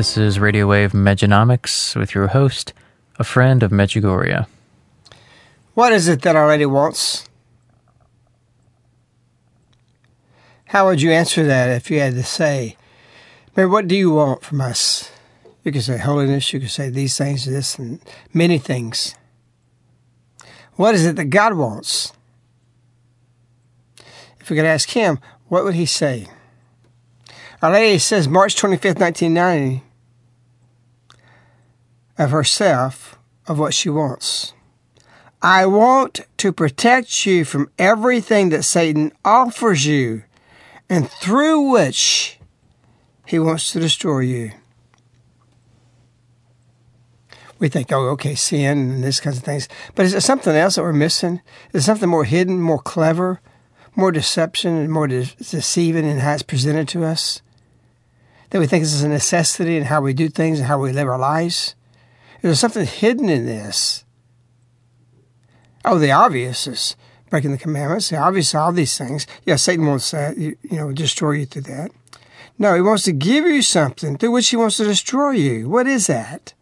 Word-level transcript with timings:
This 0.00 0.16
is 0.16 0.40
Radio 0.40 0.66
Wave 0.66 0.92
Mejanomics 0.92 1.94
with 1.94 2.14
your 2.14 2.28
host, 2.28 2.72
a 3.18 3.22
friend 3.22 3.62
of 3.62 3.70
Medjugorje. 3.70 4.46
What 5.74 5.92
is 5.92 6.08
it 6.08 6.22
that 6.22 6.34
Our 6.34 6.48
Lady 6.48 6.64
wants? 6.64 7.28
How 10.64 10.86
would 10.86 11.02
you 11.02 11.10
answer 11.10 11.44
that 11.44 11.68
if 11.68 11.90
you 11.90 12.00
had 12.00 12.14
to 12.14 12.22
say, 12.22 12.78
Mary, 13.54 13.68
what 13.68 13.88
do 13.88 13.94
you 13.94 14.10
want 14.12 14.42
from 14.42 14.62
us? 14.62 15.10
You 15.64 15.70
could 15.70 15.82
say 15.82 15.98
holiness, 15.98 16.50
you 16.54 16.60
could 16.60 16.70
say 16.70 16.88
these 16.88 17.18
things, 17.18 17.44
this, 17.44 17.78
and 17.78 18.00
many 18.32 18.56
things. 18.56 19.14
What 20.76 20.94
is 20.94 21.04
it 21.04 21.16
that 21.16 21.26
God 21.26 21.58
wants? 21.58 22.14
If 24.40 24.48
we 24.48 24.56
could 24.56 24.64
ask 24.64 24.88
Him, 24.88 25.18
what 25.48 25.62
would 25.62 25.74
He 25.74 25.84
say? 25.84 26.26
Our 27.60 27.72
Lady 27.72 27.98
says 27.98 28.26
March 28.26 28.56
25th, 28.56 28.98
1990, 28.98 29.82
of 32.20 32.30
herself, 32.30 33.18
of 33.46 33.58
what 33.58 33.72
she 33.72 33.88
wants. 33.88 34.52
I 35.40 35.64
want 35.64 36.20
to 36.36 36.52
protect 36.52 37.24
you 37.24 37.46
from 37.46 37.70
everything 37.78 38.50
that 38.50 38.62
Satan 38.64 39.12
offers 39.24 39.86
you 39.86 40.24
and 40.90 41.10
through 41.10 41.70
which 41.70 42.38
he 43.24 43.38
wants 43.38 43.72
to 43.72 43.80
destroy 43.80 44.20
you. 44.20 44.52
We 47.58 47.70
think, 47.70 47.90
oh, 47.90 48.08
okay, 48.10 48.34
sin 48.34 48.78
and 48.78 49.04
this 49.04 49.18
kinds 49.20 49.38
of 49.38 49.44
things. 49.44 49.66
But 49.94 50.04
is 50.04 50.12
there 50.12 50.20
something 50.20 50.54
else 50.54 50.74
that 50.74 50.82
we're 50.82 50.92
missing? 50.92 51.40
Is 51.68 51.72
there 51.72 51.94
something 51.94 52.08
more 52.08 52.24
hidden, 52.24 52.60
more 52.60 52.80
clever, 52.80 53.40
more 53.96 54.12
deception, 54.12 54.76
and 54.76 54.92
more 54.92 55.06
de- 55.06 55.24
deceiving 55.38 56.04
in 56.04 56.18
how 56.18 56.34
it's 56.34 56.42
presented 56.42 56.86
to 56.88 57.04
us? 57.04 57.40
that 58.50 58.58
we 58.58 58.66
think 58.66 58.82
this 58.82 58.92
is 58.92 59.04
a 59.04 59.08
necessity 59.08 59.76
in 59.76 59.84
how 59.84 60.00
we 60.00 60.12
do 60.12 60.28
things 60.28 60.58
and 60.58 60.66
how 60.66 60.78
we 60.78 60.92
live 60.92 61.08
our 61.08 61.18
lives? 61.18 61.76
There's 62.42 62.60
something 62.60 62.86
hidden 62.86 63.28
in 63.28 63.46
this. 63.46 64.04
Oh, 65.84 65.98
the 65.98 66.12
obvious 66.12 66.66
is 66.66 66.96
breaking 67.28 67.52
the 67.52 67.58
commandments. 67.58 68.10
The 68.10 68.16
obvious, 68.16 68.54
all 68.54 68.72
these 68.72 68.96
things. 68.96 69.26
Yeah, 69.44 69.56
Satan 69.56 69.86
wants 69.86 70.10
that, 70.10 70.36
you, 70.36 70.56
you 70.62 70.76
know, 70.76 70.92
destroy 70.92 71.32
you 71.32 71.46
through 71.46 71.62
that. 71.62 71.90
No, 72.58 72.74
he 72.74 72.82
wants 72.82 73.04
to 73.04 73.12
give 73.12 73.46
you 73.46 73.62
something 73.62 74.18
through 74.18 74.32
which 74.32 74.48
he 74.50 74.56
wants 74.56 74.76
to 74.76 74.84
destroy 74.84 75.30
you. 75.30 75.68
What 75.68 75.86
is 75.86 76.06
that? 76.08 76.52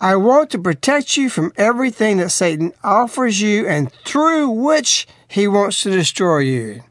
I 0.00 0.16
want 0.16 0.50
to 0.50 0.58
protect 0.58 1.16
you 1.16 1.28
from 1.28 1.52
everything 1.56 2.18
that 2.18 2.30
Satan 2.30 2.72
offers 2.84 3.40
you 3.40 3.66
and 3.66 3.92
through 4.04 4.48
which 4.50 5.08
he 5.26 5.48
wants 5.48 5.82
to 5.82 5.90
destroy 5.90 6.38
you. 6.38 6.82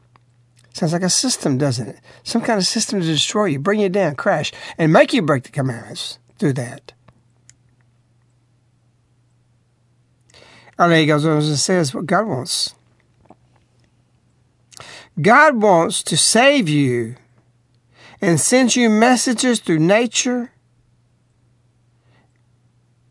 Sounds 0.72 0.92
like 0.92 1.02
a 1.02 1.10
system, 1.10 1.58
doesn't 1.58 1.88
it? 1.88 2.00
Some 2.22 2.42
kind 2.42 2.58
of 2.58 2.66
system 2.66 3.00
to 3.00 3.06
destroy 3.06 3.46
you, 3.46 3.58
bring 3.58 3.80
you 3.80 3.88
down, 3.88 4.14
crash, 4.14 4.52
and 4.76 4.92
make 4.92 5.12
you 5.12 5.22
break 5.22 5.44
the 5.44 5.50
commandments 5.50 6.18
through 6.38 6.52
that. 6.54 6.92
Our 10.78 10.88
Lady 10.88 11.06
goes 11.06 11.26
on 11.26 11.38
and 11.38 11.58
says 11.58 11.92
what 11.92 12.06
God 12.06 12.26
wants. 12.26 12.74
God 15.20 15.60
wants 15.60 16.02
to 16.04 16.16
save 16.16 16.68
you 16.68 17.16
and 18.20 18.40
sends 18.40 18.76
you 18.76 18.88
messages 18.88 19.58
through 19.58 19.80
nature, 19.80 20.52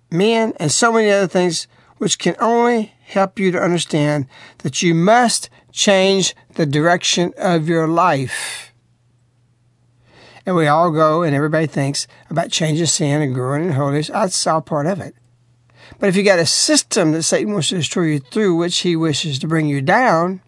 men, 0.09 0.53
and 0.59 0.71
so 0.71 0.93
many 0.93 1.11
other 1.11 1.27
things 1.27 1.67
which 1.97 2.17
can 2.19 2.35
only 2.39 2.93
help 3.01 3.39
you 3.39 3.51
to 3.51 3.61
understand 3.61 4.27
that 4.59 4.81
you 4.81 4.93
must 4.93 5.49
change 5.71 6.35
the 6.53 6.65
direction 6.65 7.33
of 7.37 7.67
your 7.67 7.87
life. 7.87 8.73
And 10.45 10.55
we 10.55 10.67
all 10.67 10.91
go 10.91 11.23
and 11.23 11.35
everybody 11.35 11.67
thinks 11.67 12.07
about 12.29 12.51
changing 12.51 12.85
sin 12.85 13.21
and 13.21 13.35
growing 13.35 13.65
in 13.65 13.73
holiness. 13.73 14.07
That's 14.07 14.47
all 14.47 14.61
part 14.61 14.85
of 14.85 15.01
it. 15.01 15.13
But 15.99 16.09
if 16.09 16.15
you 16.15 16.23
got 16.23 16.39
a 16.39 16.45
system 16.45 17.11
that 17.13 17.23
Satan 17.23 17.53
wants 17.53 17.69
to 17.69 17.75
destroy 17.75 18.03
you 18.03 18.19
through, 18.19 18.55
which 18.55 18.79
he 18.79 18.95
wishes 18.95 19.39
to 19.39 19.47
bring 19.47 19.67
you 19.67 19.81
down, 19.81 20.41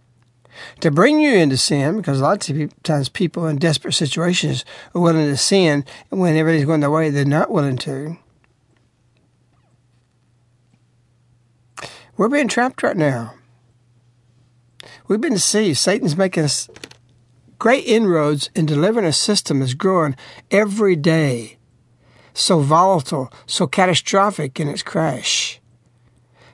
to 0.82 0.92
bring 0.92 1.20
you 1.20 1.34
into 1.34 1.58
sin, 1.58 1.98
because 1.98 2.20
a 2.20 2.24
lot 2.24 2.50
of 2.50 2.84
times 2.84 3.10
people 3.10 3.48
in 3.48 3.58
desperate 3.58 3.94
situations 3.94 4.66
are 4.94 5.02
willing 5.02 5.26
to 5.26 5.38
sin, 5.38 5.86
and 6.12 6.20
when 6.20 6.36
everything's 6.36 6.66
going 6.66 6.82
their 6.82 6.92
way, 6.92 7.10
they're 7.10 7.26
not 7.26 7.52
willing 7.52 7.78
to. 7.78 8.18
We're 12.18 12.28
being 12.28 12.50
trapped 12.50 12.84
right 12.84 12.98
now. 12.98 13.36
We've 15.08 15.22
been 15.22 15.34
deceived. 15.34 15.78
Satan's 15.78 16.18
making 16.18 16.44
us 16.44 16.70
great 17.58 17.86
inroads 17.86 18.50
in 18.56 18.66
delivering 18.66 19.06
a 19.06 19.14
system 19.14 19.60
that's 19.60 19.74
growing 19.74 20.18
every 20.52 20.98
day, 20.98 21.59
so 22.40 22.60
volatile, 22.60 23.32
so 23.46 23.68
catastrophic 23.68 24.60
in 24.60 24.68
its 24.68 24.84
crash. 24.84 25.60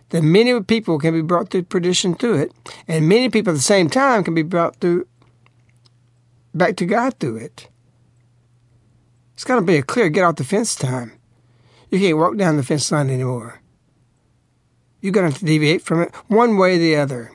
That 0.10 0.24
many 0.24 0.60
people 0.62 1.00
can 1.00 1.14
be 1.14 1.22
brought 1.22 1.50
to 1.52 1.64
perdition 1.64 2.16
through 2.16 2.36
it, 2.36 2.52
and 2.88 3.08
many 3.08 3.30
people 3.30 3.52
at 3.52 3.58
the 3.58 3.62
same 3.62 3.90
time 3.90 4.24
can 4.24 4.34
be 4.34 4.44
brought 4.44 4.78
through 4.78 5.08
back 6.54 6.76
to 6.78 6.86
God 6.86 7.16
through 7.20 7.38
it. 7.38 7.70
It's 9.34 9.44
got 9.44 9.56
to 9.56 9.62
be 9.62 9.76
a 9.76 9.84
clear 9.84 10.10
get 10.10 10.24
off 10.24 10.38
the 10.38 10.44
fence 10.44 10.76
time. 10.76 11.12
You 11.92 12.00
can't 12.00 12.18
walk 12.18 12.38
down 12.38 12.58
the 12.58 12.64
fence 12.64 12.92
line 12.92 13.10
anymore. 13.10 13.62
You're 15.02 15.12
going 15.12 15.28
to 15.28 15.32
have 15.32 15.40
to 15.40 15.46
deviate 15.46 15.82
from 15.82 16.02
it 16.02 16.16
one 16.28 16.58
way 16.58 16.76
or 16.76 16.80
the 16.80 16.96
other. 16.96 17.32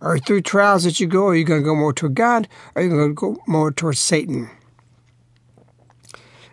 Or 0.00 0.18
through 0.18 0.42
trials 0.42 0.84
that 0.84 1.00
you 1.00 1.06
go, 1.06 1.28
are 1.28 1.34
you 1.34 1.44
going 1.44 1.62
to 1.62 1.64
go 1.64 1.74
more 1.74 1.92
toward 1.92 2.14
God 2.14 2.48
or 2.74 2.82
are 2.82 2.84
you 2.84 2.90
going 2.90 3.08
to 3.08 3.14
go 3.14 3.36
more 3.46 3.72
towards 3.72 3.98
Satan? 3.98 4.50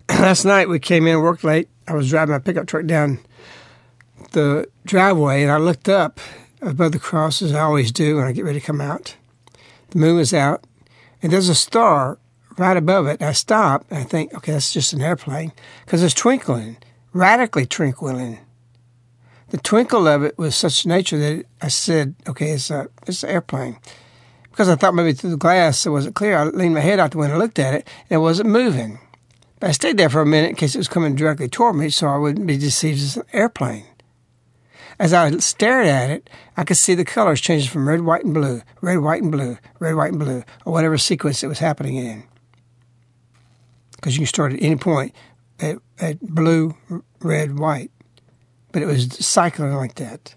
Last 0.09 0.45
night 0.45 0.69
we 0.69 0.79
came 0.79 1.07
in, 1.07 1.15
and 1.15 1.23
worked 1.23 1.43
late. 1.43 1.69
I 1.87 1.93
was 1.93 2.09
driving 2.09 2.33
my 2.33 2.39
pickup 2.39 2.67
truck 2.67 2.85
down 2.85 3.19
the 4.31 4.67
driveway 4.85 5.43
and 5.43 5.51
I 5.51 5.57
looked 5.57 5.89
up 5.89 6.19
above 6.61 6.91
the 6.91 6.99
cross 6.99 7.41
as 7.41 7.53
I 7.53 7.61
always 7.61 7.91
do 7.91 8.17
when 8.17 8.25
I 8.25 8.31
get 8.31 8.45
ready 8.45 8.59
to 8.59 8.65
come 8.65 8.81
out. 8.81 9.15
The 9.89 9.99
moon 9.99 10.17
was 10.17 10.33
out 10.33 10.63
and 11.21 11.31
there's 11.31 11.49
a 11.49 11.55
star 11.55 12.17
right 12.57 12.77
above 12.77 13.07
it. 13.07 13.21
I 13.21 13.33
stop 13.33 13.85
and 13.89 13.99
I 13.99 14.03
think, 14.03 14.33
okay, 14.33 14.53
that's 14.53 14.73
just 14.73 14.93
an 14.93 15.01
airplane 15.01 15.51
because 15.85 16.01
it's 16.01 16.13
twinkling, 16.13 16.77
radically 17.13 17.65
twinkling 17.65 18.39
the 19.53 19.59
twinkle 19.59 20.07
of 20.07 20.23
it 20.23 20.35
was 20.35 20.55
such 20.55 20.83
nature 20.83 21.19
that 21.19 21.45
I 21.61 21.67
said, 21.67 22.15
okay, 22.27 22.49
it's 22.53 22.71
a 22.71 22.89
it's 23.05 23.21
an 23.21 23.29
airplane. 23.29 23.77
Because 24.49 24.67
I 24.67 24.75
thought 24.75 24.95
maybe 24.95 25.13
through 25.13 25.29
the 25.29 25.37
glass 25.37 25.85
it 25.85 25.91
wasn't 25.91 26.15
clear, 26.15 26.35
I 26.35 26.45
leaned 26.45 26.73
my 26.73 26.79
head 26.79 26.99
out 26.99 27.11
the 27.11 27.19
window 27.19 27.35
and 27.35 27.39
looked 27.39 27.59
at 27.59 27.75
it, 27.75 27.87
and 28.09 28.17
it 28.17 28.21
wasn't 28.21 28.49
moving. 28.49 28.97
But 29.63 29.69
I 29.69 29.71
stayed 29.71 29.95
there 29.95 30.09
for 30.09 30.19
a 30.19 30.25
minute 30.25 30.49
in 30.49 30.55
case 30.57 30.75
it 30.75 30.77
was 30.77 30.89
coming 30.89 31.15
directly 31.15 31.47
toward 31.47 31.77
me, 31.77 31.89
so 31.89 32.09
I 32.09 32.17
wouldn't 32.17 32.45
be 32.45 32.57
deceived 32.57 33.01
as 33.01 33.15
an 33.15 33.23
airplane. 33.31 33.85
As 34.99 35.13
I 35.13 35.31
stared 35.37 35.87
at 35.87 36.09
it, 36.09 36.29
I 36.57 36.65
could 36.65 36.75
see 36.75 36.95
the 36.95 37.05
colors 37.05 37.39
changing 37.39 37.69
from 37.69 37.87
red, 37.87 38.01
white, 38.01 38.25
and 38.25 38.33
blue, 38.33 38.61
red, 38.81 38.97
white, 38.97 39.21
and 39.21 39.31
blue, 39.31 39.57
red, 39.79 39.95
white, 39.95 40.11
and 40.11 40.19
blue, 40.19 40.43
or 40.65 40.73
whatever 40.73 40.97
sequence 40.97 41.43
it 41.43 41.47
was 41.47 41.59
happening 41.59 41.95
in. 41.95 42.23
Because 43.95 44.15
you 44.15 44.19
can 44.19 44.27
start 44.27 44.51
at 44.51 44.61
any 44.61 44.75
point 44.75 45.15
at, 45.61 45.77
at 45.97 46.19
blue, 46.19 46.75
red, 47.21 47.57
white 47.57 47.89
but 48.73 48.81
it 48.81 48.87
was 48.87 49.13
cycling 49.25 49.75
like 49.75 49.95
that. 49.95 50.35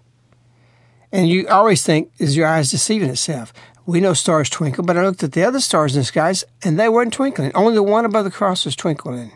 And 1.11 1.27
you 1.27 1.49
always 1.49 1.83
think, 1.83 2.13
is 2.17 2.37
your 2.37 2.47
eyes 2.47 2.71
deceiving 2.71 3.09
itself? 3.09 3.51
We 3.87 4.01
know 4.01 4.13
stars 4.13 4.49
twinkle, 4.49 4.83
but 4.83 4.97
I 4.97 5.05
looked 5.05 5.23
at 5.23 5.31
the 5.31 5.45
other 5.45 5.61
stars 5.61 5.95
in 5.95 6.01
the 6.01 6.05
skies 6.05 6.43
and 6.61 6.77
they 6.77 6.89
weren't 6.89 7.13
twinkling. 7.13 7.53
Only 7.55 7.73
the 7.73 7.81
one 7.81 8.03
above 8.03 8.25
the 8.25 8.31
cross 8.31 8.65
was 8.65 8.75
twinkling. 8.75 9.31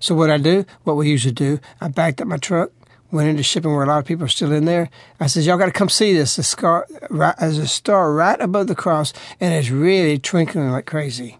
So 0.00 0.16
what 0.16 0.28
I 0.28 0.38
do, 0.38 0.66
what 0.82 0.96
we 0.96 1.08
usually 1.08 1.32
do, 1.32 1.60
I 1.80 1.86
backed 1.86 2.20
up 2.20 2.26
my 2.26 2.38
truck, 2.38 2.72
went 3.12 3.28
into 3.28 3.44
shipping 3.44 3.70
where 3.70 3.84
a 3.84 3.86
lot 3.86 4.00
of 4.00 4.06
people 4.06 4.24
are 4.24 4.28
still 4.28 4.50
in 4.50 4.64
there. 4.64 4.90
I 5.20 5.28
says, 5.28 5.46
y'all 5.46 5.56
got 5.56 5.66
to 5.66 5.72
come 5.72 5.88
see 5.88 6.12
this. 6.14 6.34
The 6.34 6.42
scar, 6.42 6.88
right, 7.08 7.36
there's 7.38 7.58
a 7.58 7.68
star 7.68 8.12
right 8.12 8.40
above 8.40 8.66
the 8.66 8.74
cross 8.74 9.12
and 9.40 9.54
it's 9.54 9.70
really 9.70 10.18
twinkling 10.18 10.72
like 10.72 10.84
crazy. 10.84 11.38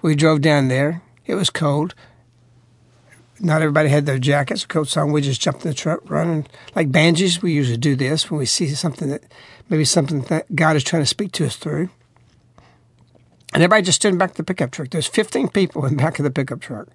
We 0.00 0.14
drove 0.14 0.40
down 0.40 0.68
there. 0.68 1.02
It 1.26 1.34
was 1.34 1.50
cold 1.50 1.94
not 3.40 3.62
everybody 3.62 3.88
had 3.88 4.06
their 4.06 4.18
jackets 4.18 4.64
or 4.64 4.68
coats 4.68 4.96
on. 4.96 5.12
We 5.12 5.20
just 5.20 5.40
jumped 5.40 5.64
in 5.64 5.70
the 5.70 5.74
truck 5.74 6.08
running 6.10 6.46
like 6.74 6.92
banshees. 6.92 7.42
We 7.42 7.52
usually 7.52 7.76
do 7.76 7.96
this 7.96 8.30
when 8.30 8.38
we 8.38 8.46
see 8.46 8.68
something 8.68 9.08
that 9.08 9.22
maybe 9.68 9.84
something 9.84 10.22
that 10.22 10.54
God 10.54 10.76
is 10.76 10.84
trying 10.84 11.02
to 11.02 11.06
speak 11.06 11.32
to 11.32 11.46
us 11.46 11.56
through. 11.56 11.90
And 13.54 13.62
everybody 13.62 13.82
just 13.82 13.96
stood 13.96 14.12
in 14.12 14.18
back 14.18 14.30
of 14.30 14.36
the 14.36 14.44
pickup 14.44 14.70
truck. 14.70 14.90
There's 14.90 15.06
15 15.06 15.48
people 15.48 15.86
in 15.86 15.96
back 15.96 16.18
of 16.18 16.24
the 16.24 16.30
pickup 16.30 16.60
truck. 16.60 16.88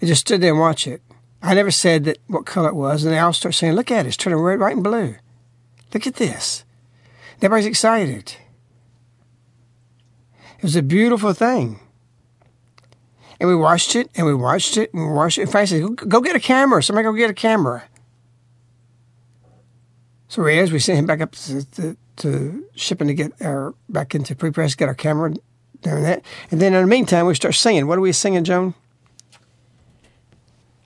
They 0.00 0.06
just 0.06 0.22
stood 0.22 0.40
there 0.40 0.50
and 0.50 0.60
watched 0.60 0.86
it. 0.86 1.02
I 1.42 1.54
never 1.54 1.70
said 1.70 2.04
that 2.04 2.18
what 2.26 2.46
color 2.46 2.68
it 2.68 2.74
was, 2.74 3.04
and 3.04 3.12
they 3.12 3.18
all 3.18 3.32
start 3.32 3.54
saying, 3.54 3.74
"Look 3.74 3.90
at 3.90 4.04
it! 4.04 4.08
It's 4.08 4.16
turning 4.16 4.38
red, 4.40 4.60
white, 4.60 4.74
and 4.74 4.84
blue. 4.84 5.16
Look 5.94 6.06
at 6.06 6.16
this." 6.16 6.64
everybody's 7.36 7.66
excited. 7.66 8.34
It 10.58 10.62
was 10.62 10.76
a 10.76 10.82
beautiful 10.82 11.32
thing. 11.32 11.80
And 13.40 13.48
we 13.48 13.56
watched 13.56 13.96
it 13.96 14.10
and 14.14 14.26
we 14.26 14.34
watched 14.34 14.76
it 14.76 14.92
and 14.92 15.08
we 15.08 15.12
watched 15.12 15.38
it. 15.38 15.42
And 15.42 15.50
finally 15.50 15.66
said, 15.66 16.08
go 16.08 16.20
get 16.20 16.36
a 16.36 16.40
camera. 16.40 16.82
Somebody 16.82 17.04
go 17.04 17.12
get 17.14 17.30
a 17.30 17.34
camera. 17.34 17.84
So 20.28 20.42
we 20.42 20.58
as 20.58 20.70
we 20.70 20.78
sent 20.78 20.98
him 20.98 21.06
back 21.06 21.22
up 21.22 21.32
to, 21.32 21.64
to, 21.72 21.96
to, 22.16 22.64
shipping 22.76 23.08
to 23.08 23.14
get 23.14 23.32
our 23.40 23.74
back 23.88 24.14
into 24.14 24.36
pre-press, 24.36 24.74
get 24.74 24.88
our 24.88 24.94
camera 24.94 25.34
doing 25.80 26.02
that. 26.02 26.22
And 26.50 26.60
then 26.60 26.74
in 26.74 26.82
the 26.82 26.86
meantime, 26.86 27.26
we 27.26 27.34
start 27.34 27.54
singing. 27.54 27.86
What 27.86 27.98
are 27.98 28.02
we 28.02 28.12
singing, 28.12 28.44
Joan? 28.44 28.74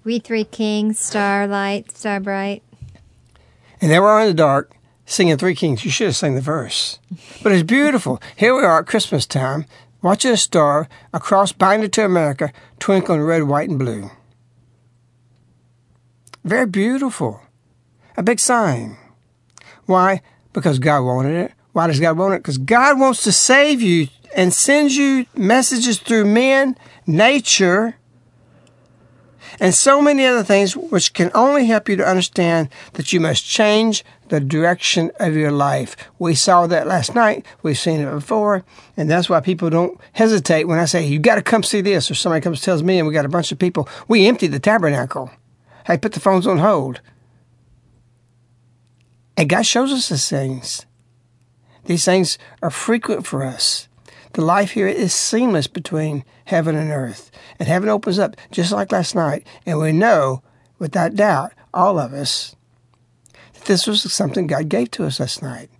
We 0.05 0.19
Three 0.19 0.45
Kings, 0.45 0.99
Starlight, 0.99 1.91
Star 1.91 2.21
Bright. 2.21 2.63
And 3.81 3.91
there 3.91 4.01
we 4.01 4.09
are 4.09 4.21
in 4.23 4.29
the 4.29 4.35
dark 4.35 4.75
singing 5.07 5.37
Three 5.37 5.55
Kings. 5.55 5.85
You 5.85 5.91
should 5.91 6.07
have 6.07 6.17
sang 6.17 6.37
the 6.37 6.41
verse. 6.41 6.99
But 7.43 7.53
it's 7.53 7.63
beautiful. 7.65 8.23
Here 8.37 8.55
we 8.55 8.63
are 8.63 8.79
at 8.79 8.87
Christmas 8.87 9.27
time 9.27 9.67
watching 10.05 10.31
a 10.31 10.37
star 10.37 10.87
across 11.15 11.51
binding 11.51 11.91
to 11.91 12.05
America 12.05 12.53
twinkle 12.79 13.15
in 13.15 13.23
red, 13.23 13.45
white, 13.45 13.71
and 13.71 13.79
blue. 13.79 14.11
Very 16.45 16.67
beautiful. 16.67 17.41
A 18.19 18.23
big 18.23 18.39
sign. 18.39 18.99
Why? 19.87 20.21
Because 20.53 20.79
God 20.79 21.01
wanted 21.05 21.35
it. 21.35 21.53
Why 21.73 21.87
does 21.87 21.99
God 21.99 22.19
want 22.19 22.35
it? 22.35 22.43
Because 22.43 22.59
God 22.59 23.01
wants 23.01 23.25
to 23.25 23.33
save 23.33 23.81
you 23.81 24.09
and 24.37 24.53
sends 24.53 24.95
you 24.95 25.25
messages 25.35 25.99
through 25.99 26.27
men, 26.27 26.77
nature, 27.07 27.97
and 29.59 29.75
so 29.75 30.03
many 30.03 30.27
other 30.27 30.45
things 30.45 30.77
which 30.77 31.15
can 31.15 31.31
only 31.35 31.67
help 31.67 31.89
you 31.89 31.97
to 31.97 32.07
understand 32.07 32.69
that 32.93 33.13
you 33.13 33.21
must 33.21 33.47
change 33.47 34.05
the 34.29 34.41
direction 34.41 35.11
of 35.21 35.35
your 35.35 35.53
life. 35.53 35.97
We 36.19 36.35
saw 36.35 36.67
that 36.67 36.87
last 36.87 37.15
night. 37.15 37.45
We've 37.63 37.79
seen 37.79 38.01
it 38.01 38.11
before. 38.11 38.65
And 38.97 39.11
that's 39.11 39.29
why 39.29 39.41
people 39.41 39.71
don't 39.71 40.01
hesitate 40.13 40.65
when 40.65 40.79
I 40.79 40.87
say, 40.87 41.07
you 41.07 41.19
got 41.19 41.37
to 41.37 41.43
come 41.43 41.63
see 41.63 41.81
this, 41.81 42.11
or 42.11 42.15
somebody 42.15 42.43
comes 42.43 42.61
tells 42.61 42.83
me, 42.83 42.99
and 42.99 43.07
we 43.07 43.15
got 43.15 43.25
a 43.25 43.29
bunch 43.29 43.53
of 43.53 43.59
people. 43.59 43.89
We 44.09 44.27
emptied 44.27 44.53
the 44.53 44.59
tabernacle. 44.59 45.31
Hey, 45.87 45.99
put 45.99 46.13
the 46.13 46.21
phones 46.21 46.47
on 46.47 46.59
hold. 46.59 47.01
And 49.37 49.49
God 49.49 49.63
shows 49.63 49.93
us 49.93 50.09
these 50.09 50.29
things. 50.29 50.87
These 51.85 52.05
things 52.05 52.39
are 52.63 52.71
frequent 52.71 53.27
for 53.27 53.45
us. 53.45 53.89
The 54.33 54.45
life 54.45 54.73
here 54.73 54.89
is 54.89 55.13
seamless 55.13 55.67
between 55.67 56.25
heaven 56.47 56.75
and 56.77 56.91
earth. 56.91 57.31
And 57.59 57.69
heaven 57.69 57.89
opens 57.89 58.19
up 58.19 58.37
just 58.51 58.73
like 58.73 58.91
last 58.91 59.15
night. 59.15 59.47
And 59.67 59.79
we 59.79 59.93
know, 59.93 60.43
without 60.79 61.15
doubt, 61.15 61.53
all 61.73 61.99
of 61.99 62.13
us, 62.13 62.57
this 63.65 63.87
was 63.87 64.13
something 64.13 64.47
God 64.47 64.69
gave 64.69 64.91
to 64.93 65.05
us 65.05 65.21
last 65.21 65.43
night. 65.43 65.71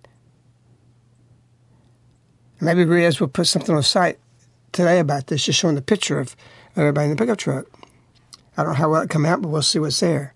Maybe 2.61 2.85
Riaz 2.85 3.19
will 3.19 3.27
put 3.27 3.47
something 3.47 3.71
on 3.71 3.77
the 3.77 3.83
site 3.83 4.17
today 4.71 4.99
about 4.99 5.27
this, 5.27 5.45
just 5.45 5.59
showing 5.59 5.75
the 5.75 5.81
picture 5.81 6.19
of 6.19 6.35
everybody 6.75 7.05
in 7.05 7.15
the 7.15 7.21
pickup 7.21 7.37
truck. 7.37 7.65
I 8.57 8.63
don't 8.63 8.73
know 8.73 8.77
how 8.77 8.89
well 8.89 9.01
it 9.01 9.09
come 9.09 9.25
out, 9.25 9.41
but 9.41 9.49
we'll 9.49 9.61
see 9.61 9.79
what's 9.79 9.99
there. 9.99 10.33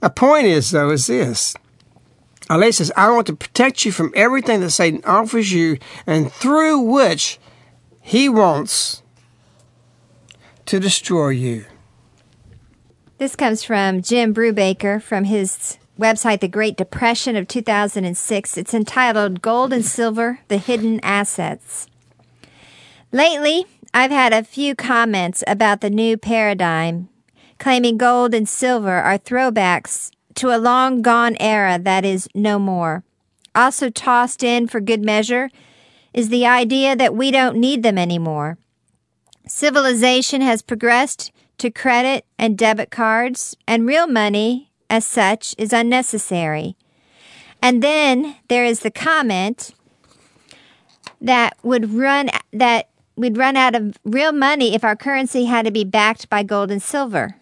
My 0.00 0.08
point 0.08 0.46
is, 0.46 0.70
though, 0.70 0.90
is 0.90 1.06
this. 1.06 1.54
Allah 2.48 2.72
says, 2.72 2.90
I 2.96 3.10
want 3.10 3.26
to 3.28 3.36
protect 3.36 3.84
you 3.84 3.92
from 3.92 4.12
everything 4.16 4.60
that 4.60 4.70
Satan 4.70 5.02
offers 5.04 5.52
you 5.52 5.78
and 6.06 6.32
through 6.32 6.80
which 6.80 7.38
he 8.00 8.28
wants 8.28 9.02
to 10.66 10.80
destroy 10.80 11.28
you. 11.28 11.66
This 13.18 13.36
comes 13.36 13.62
from 13.62 14.02
Jim 14.02 14.34
Brubaker 14.34 15.00
from 15.00 15.24
his 15.24 15.78
website, 16.00 16.40
The 16.40 16.48
Great 16.48 16.76
Depression 16.76 17.36
of 17.36 17.46
2006. 17.46 18.56
It's 18.56 18.74
entitled 18.74 19.42
Gold 19.42 19.72
and 19.72 19.84
Silver 19.84 20.40
The 20.48 20.56
Hidden 20.56 20.98
Assets. 21.02 21.86
Lately, 23.12 23.66
I've 23.92 24.10
had 24.10 24.32
a 24.32 24.42
few 24.42 24.74
comments 24.74 25.44
about 25.46 25.80
the 25.80 25.90
new 25.90 26.16
paradigm, 26.16 27.08
claiming 27.58 27.98
gold 27.98 28.34
and 28.34 28.48
silver 28.48 28.96
are 28.96 29.18
throwbacks 29.18 30.10
to 30.36 30.54
a 30.54 30.58
long 30.58 31.02
gone 31.02 31.36
era 31.38 31.78
that 31.78 32.04
is 32.04 32.28
no 32.34 32.58
more. 32.58 33.04
Also 33.54 33.90
tossed 33.90 34.42
in 34.42 34.66
for 34.68 34.80
good 34.80 35.04
measure 35.04 35.50
is 36.14 36.28
the 36.28 36.46
idea 36.46 36.96
that 36.96 37.14
we 37.14 37.30
don't 37.30 37.56
need 37.56 37.82
them 37.82 37.98
anymore. 37.98 38.58
Civilization 39.46 40.40
has 40.40 40.62
progressed 40.62 41.32
to 41.58 41.70
credit 41.70 42.24
and 42.38 42.56
debit 42.56 42.90
cards, 42.90 43.54
and 43.66 43.86
real 43.86 44.06
money, 44.06 44.69
as 44.90 45.06
such, 45.06 45.54
is 45.56 45.72
unnecessary. 45.72 46.76
And 47.62 47.82
then 47.82 48.36
there 48.48 48.64
is 48.64 48.80
the 48.80 48.90
comment 48.90 49.74
that 51.20 51.56
would 51.62 51.94
run 51.94 52.30
that 52.52 52.88
we'd 53.16 53.36
run 53.36 53.56
out 53.56 53.74
of 53.74 53.96
real 54.04 54.32
money 54.32 54.74
if 54.74 54.82
our 54.82 54.96
currency 54.96 55.44
had 55.44 55.64
to 55.66 55.70
be 55.70 55.84
backed 55.84 56.28
by 56.28 56.42
gold 56.42 56.70
and 56.70 56.82
silver. 56.82 57.36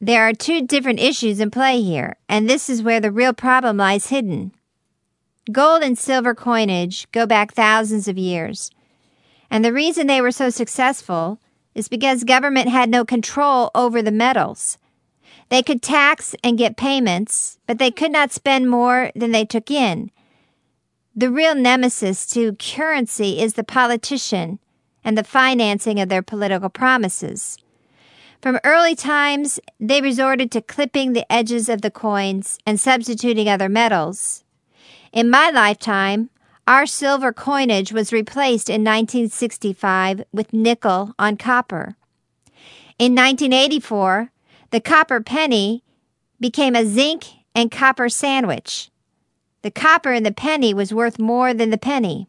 there 0.00 0.28
are 0.28 0.32
two 0.32 0.66
different 0.66 1.00
issues 1.00 1.40
in 1.40 1.50
play 1.50 1.80
here, 1.80 2.16
and 2.28 2.48
this 2.48 2.68
is 2.68 2.82
where 2.82 3.00
the 3.00 3.10
real 3.10 3.32
problem 3.32 3.78
lies 3.78 4.08
hidden. 4.08 4.52
Gold 5.50 5.82
and 5.82 5.98
silver 5.98 6.34
coinage 6.34 7.10
go 7.12 7.26
back 7.26 7.52
thousands 7.52 8.06
of 8.06 8.18
years. 8.18 8.70
And 9.50 9.64
the 9.64 9.72
reason 9.72 10.06
they 10.06 10.20
were 10.20 10.32
so 10.32 10.50
successful 10.50 11.40
is 11.74 11.88
because 11.88 12.24
government 12.24 12.68
had 12.68 12.90
no 12.90 13.04
control 13.04 13.70
over 13.74 14.02
the 14.02 14.10
metals. 14.10 14.76
They 15.48 15.62
could 15.62 15.82
tax 15.82 16.34
and 16.42 16.58
get 16.58 16.76
payments, 16.76 17.58
but 17.66 17.78
they 17.78 17.90
could 17.90 18.10
not 18.10 18.32
spend 18.32 18.68
more 18.68 19.12
than 19.14 19.30
they 19.30 19.44
took 19.44 19.70
in. 19.70 20.10
The 21.14 21.30
real 21.30 21.54
nemesis 21.54 22.26
to 22.34 22.54
currency 22.56 23.40
is 23.40 23.54
the 23.54 23.64
politician 23.64 24.58
and 25.04 25.16
the 25.16 25.24
financing 25.24 26.00
of 26.00 26.08
their 26.08 26.22
political 26.22 26.68
promises. 26.68 27.58
From 28.42 28.60
early 28.64 28.94
times, 28.94 29.58
they 29.80 30.02
resorted 30.02 30.50
to 30.52 30.60
clipping 30.60 31.12
the 31.12 31.30
edges 31.32 31.68
of 31.68 31.80
the 31.80 31.90
coins 31.90 32.58
and 32.66 32.78
substituting 32.78 33.48
other 33.48 33.68
metals. 33.68 34.44
In 35.12 35.30
my 35.30 35.50
lifetime, 35.50 36.28
our 36.66 36.84
silver 36.84 37.32
coinage 37.32 37.92
was 37.92 38.12
replaced 38.12 38.68
in 38.68 38.82
1965 38.82 40.24
with 40.32 40.52
nickel 40.52 41.14
on 41.18 41.36
copper. 41.36 41.96
In 42.98 43.14
1984, 43.14 44.32
the 44.76 44.80
copper 44.82 45.22
penny 45.22 45.82
became 46.38 46.76
a 46.76 46.84
zinc 46.84 47.24
and 47.54 47.70
copper 47.70 48.10
sandwich. 48.10 48.90
The 49.62 49.70
copper 49.70 50.12
in 50.12 50.22
the 50.22 50.32
penny 50.32 50.74
was 50.74 50.92
worth 50.92 51.18
more 51.18 51.54
than 51.54 51.70
the 51.70 51.78
penny. 51.78 52.28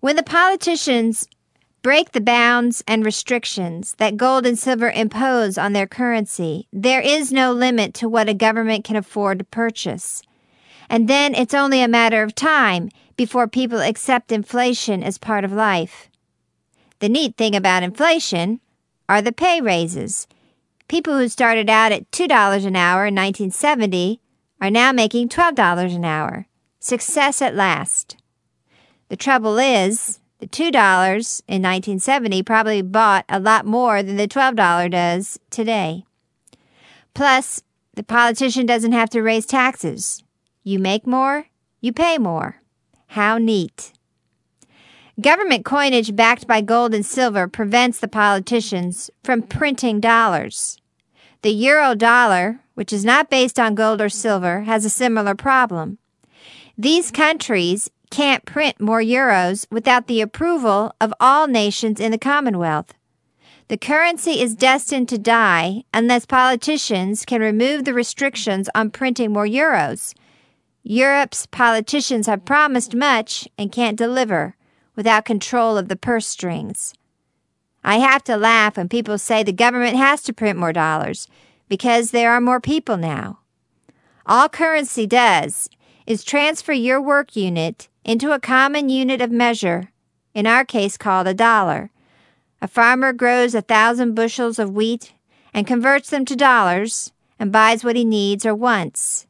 When 0.00 0.16
the 0.16 0.24
politicians 0.24 1.28
break 1.80 2.10
the 2.10 2.20
bounds 2.20 2.82
and 2.88 3.04
restrictions 3.04 3.94
that 3.98 4.16
gold 4.16 4.44
and 4.44 4.58
silver 4.58 4.90
impose 4.90 5.56
on 5.56 5.74
their 5.74 5.86
currency, 5.86 6.66
there 6.72 7.00
is 7.00 7.30
no 7.30 7.52
limit 7.52 7.94
to 7.94 8.08
what 8.08 8.28
a 8.28 8.34
government 8.34 8.82
can 8.82 8.96
afford 8.96 9.38
to 9.38 9.44
purchase. 9.44 10.24
And 10.88 11.06
then 11.06 11.36
it's 11.36 11.54
only 11.54 11.82
a 11.82 11.86
matter 11.86 12.24
of 12.24 12.34
time 12.34 12.88
before 13.16 13.46
people 13.46 13.80
accept 13.80 14.32
inflation 14.32 15.04
as 15.04 15.18
part 15.18 15.44
of 15.44 15.52
life. 15.52 16.10
The 16.98 17.08
neat 17.08 17.36
thing 17.36 17.54
about 17.54 17.84
inflation 17.84 18.58
are 19.08 19.22
the 19.22 19.30
pay 19.30 19.60
raises. 19.60 20.26
People 20.92 21.16
who 21.16 21.26
started 21.26 21.70
out 21.70 21.90
at 21.90 22.10
$2 22.10 22.66
an 22.66 22.76
hour 22.76 23.06
in 23.06 23.14
1970 23.14 24.20
are 24.60 24.70
now 24.70 24.92
making 24.92 25.30
$12 25.30 25.96
an 25.96 26.04
hour. 26.04 26.46
Success 26.80 27.40
at 27.40 27.54
last. 27.54 28.18
The 29.08 29.16
trouble 29.16 29.58
is, 29.58 30.20
the 30.38 30.46
$2 30.46 30.66
in 31.48 31.62
1970 31.62 32.42
probably 32.42 32.82
bought 32.82 33.24
a 33.30 33.40
lot 33.40 33.64
more 33.64 34.02
than 34.02 34.18
the 34.18 34.28
$12 34.28 34.90
does 34.90 35.40
today. 35.48 36.04
Plus, 37.14 37.62
the 37.94 38.02
politician 38.02 38.66
doesn't 38.66 38.92
have 38.92 39.08
to 39.08 39.22
raise 39.22 39.46
taxes. 39.46 40.22
You 40.62 40.78
make 40.78 41.06
more, 41.06 41.46
you 41.80 41.94
pay 41.94 42.18
more. 42.18 42.56
How 43.06 43.38
neat. 43.38 43.94
Government 45.18 45.64
coinage 45.64 46.14
backed 46.14 46.46
by 46.46 46.60
gold 46.60 46.92
and 46.92 47.06
silver 47.06 47.48
prevents 47.48 47.98
the 47.98 48.08
politicians 48.08 49.10
from 49.24 49.40
printing 49.40 49.98
dollars. 49.98 50.78
The 51.42 51.50
euro 51.50 51.96
dollar, 51.96 52.60
which 52.74 52.92
is 52.92 53.04
not 53.04 53.28
based 53.28 53.58
on 53.58 53.74
gold 53.74 54.00
or 54.00 54.08
silver, 54.08 54.62
has 54.62 54.84
a 54.84 54.90
similar 54.90 55.34
problem. 55.34 55.98
These 56.78 57.10
countries 57.10 57.90
can't 58.10 58.44
print 58.44 58.80
more 58.80 59.02
euros 59.02 59.66
without 59.68 60.06
the 60.06 60.20
approval 60.20 60.94
of 61.00 61.12
all 61.18 61.48
nations 61.48 61.98
in 61.98 62.12
the 62.12 62.18
Commonwealth. 62.18 62.94
The 63.66 63.76
currency 63.76 64.40
is 64.40 64.54
destined 64.54 65.08
to 65.08 65.18
die 65.18 65.82
unless 65.92 66.26
politicians 66.26 67.24
can 67.24 67.40
remove 67.40 67.84
the 67.84 67.94
restrictions 67.94 68.68
on 68.74 68.90
printing 68.90 69.32
more 69.32 69.46
euros. 69.46 70.14
Europe's 70.84 71.46
politicians 71.46 72.26
have 72.28 72.44
promised 72.44 72.94
much 72.94 73.48
and 73.58 73.72
can't 73.72 73.98
deliver 73.98 74.56
without 74.94 75.24
control 75.24 75.76
of 75.76 75.88
the 75.88 75.96
purse 75.96 76.26
strings. 76.26 76.94
I 77.84 77.98
have 77.98 78.22
to 78.24 78.36
laugh 78.36 78.76
when 78.76 78.88
people 78.88 79.18
say 79.18 79.42
the 79.42 79.52
government 79.52 79.96
has 79.96 80.22
to 80.22 80.32
print 80.32 80.58
more 80.58 80.72
dollars 80.72 81.28
because 81.68 82.10
there 82.10 82.32
are 82.32 82.40
more 82.40 82.60
people 82.60 82.96
now. 82.96 83.40
All 84.26 84.48
currency 84.48 85.06
does 85.06 85.68
is 86.06 86.24
transfer 86.24 86.72
your 86.72 87.00
work 87.00 87.34
unit 87.34 87.88
into 88.04 88.32
a 88.32 88.40
common 88.40 88.88
unit 88.88 89.20
of 89.20 89.30
measure, 89.30 89.90
in 90.34 90.46
our 90.46 90.64
case 90.64 90.96
called 90.96 91.26
a 91.26 91.34
dollar. 91.34 91.90
A 92.60 92.68
farmer 92.68 93.12
grows 93.12 93.54
a 93.54 93.62
thousand 93.62 94.14
bushels 94.14 94.58
of 94.58 94.70
wheat 94.70 95.12
and 95.52 95.66
converts 95.66 96.10
them 96.10 96.24
to 96.26 96.36
dollars 96.36 97.12
and 97.38 97.50
buys 97.50 97.84
what 97.84 97.96
he 97.96 98.04
needs 98.04 98.46
or 98.46 98.54
wants. 98.54 99.26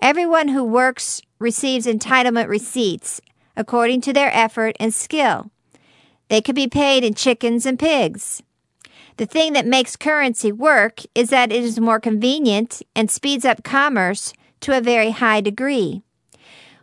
Everyone 0.00 0.48
who 0.48 0.62
works 0.62 1.22
receives 1.38 1.86
entitlement 1.86 2.48
receipts 2.48 3.20
according 3.56 4.00
to 4.02 4.12
their 4.12 4.30
effort 4.34 4.76
and 4.78 4.92
skill. 4.92 5.50
They 6.28 6.40
could 6.40 6.54
be 6.54 6.68
paid 6.68 7.04
in 7.04 7.14
chickens 7.14 7.66
and 7.66 7.78
pigs. 7.78 8.42
The 9.16 9.26
thing 9.26 9.52
that 9.54 9.66
makes 9.66 9.96
currency 9.96 10.52
work 10.52 11.00
is 11.14 11.30
that 11.30 11.50
it 11.50 11.64
is 11.64 11.80
more 11.80 11.98
convenient 11.98 12.82
and 12.94 13.10
speeds 13.10 13.44
up 13.44 13.64
commerce 13.64 14.32
to 14.60 14.76
a 14.76 14.80
very 14.80 15.10
high 15.10 15.40
degree. 15.40 16.02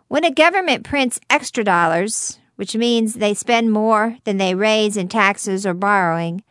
When 0.08 0.26
a 0.26 0.32
government 0.32 0.84
prints 0.84 1.20
extra 1.30 1.64
dollars, 1.64 2.40
which 2.56 2.76
means 2.76 3.16
they 3.16 3.34
spend 3.34 3.72
more 3.72 4.18
than 4.24 4.38
they 4.38 4.56
raise 4.56 4.98
in 4.98 5.08
taxes 5.08 5.66
or 5.66 5.74
borrowing, 5.74 6.44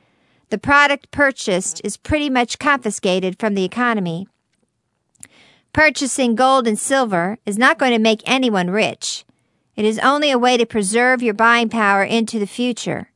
the 0.50 0.58
product 0.58 1.10
purchased 1.10 1.80
is 1.84 1.96
pretty 1.96 2.30
much 2.30 2.58
confiscated 2.58 3.38
from 3.38 3.54
the 3.54 3.64
economy. 3.64 4.28
Purchasing 5.72 6.34
gold 6.34 6.66
and 6.66 6.78
silver 6.78 7.38
is 7.44 7.58
not 7.58 7.78
going 7.78 7.92
to 7.92 7.98
make 7.98 8.22
anyone 8.24 8.70
rich. 8.70 9.24
It 9.76 9.84
is 9.84 9.98
only 9.98 10.30
a 10.30 10.38
way 10.38 10.56
to 10.56 10.66
preserve 10.66 11.22
your 11.22 11.34
buying 11.34 11.68
power 11.68 12.04
into 12.04 12.38
the 12.38 12.46
future. 12.46 13.10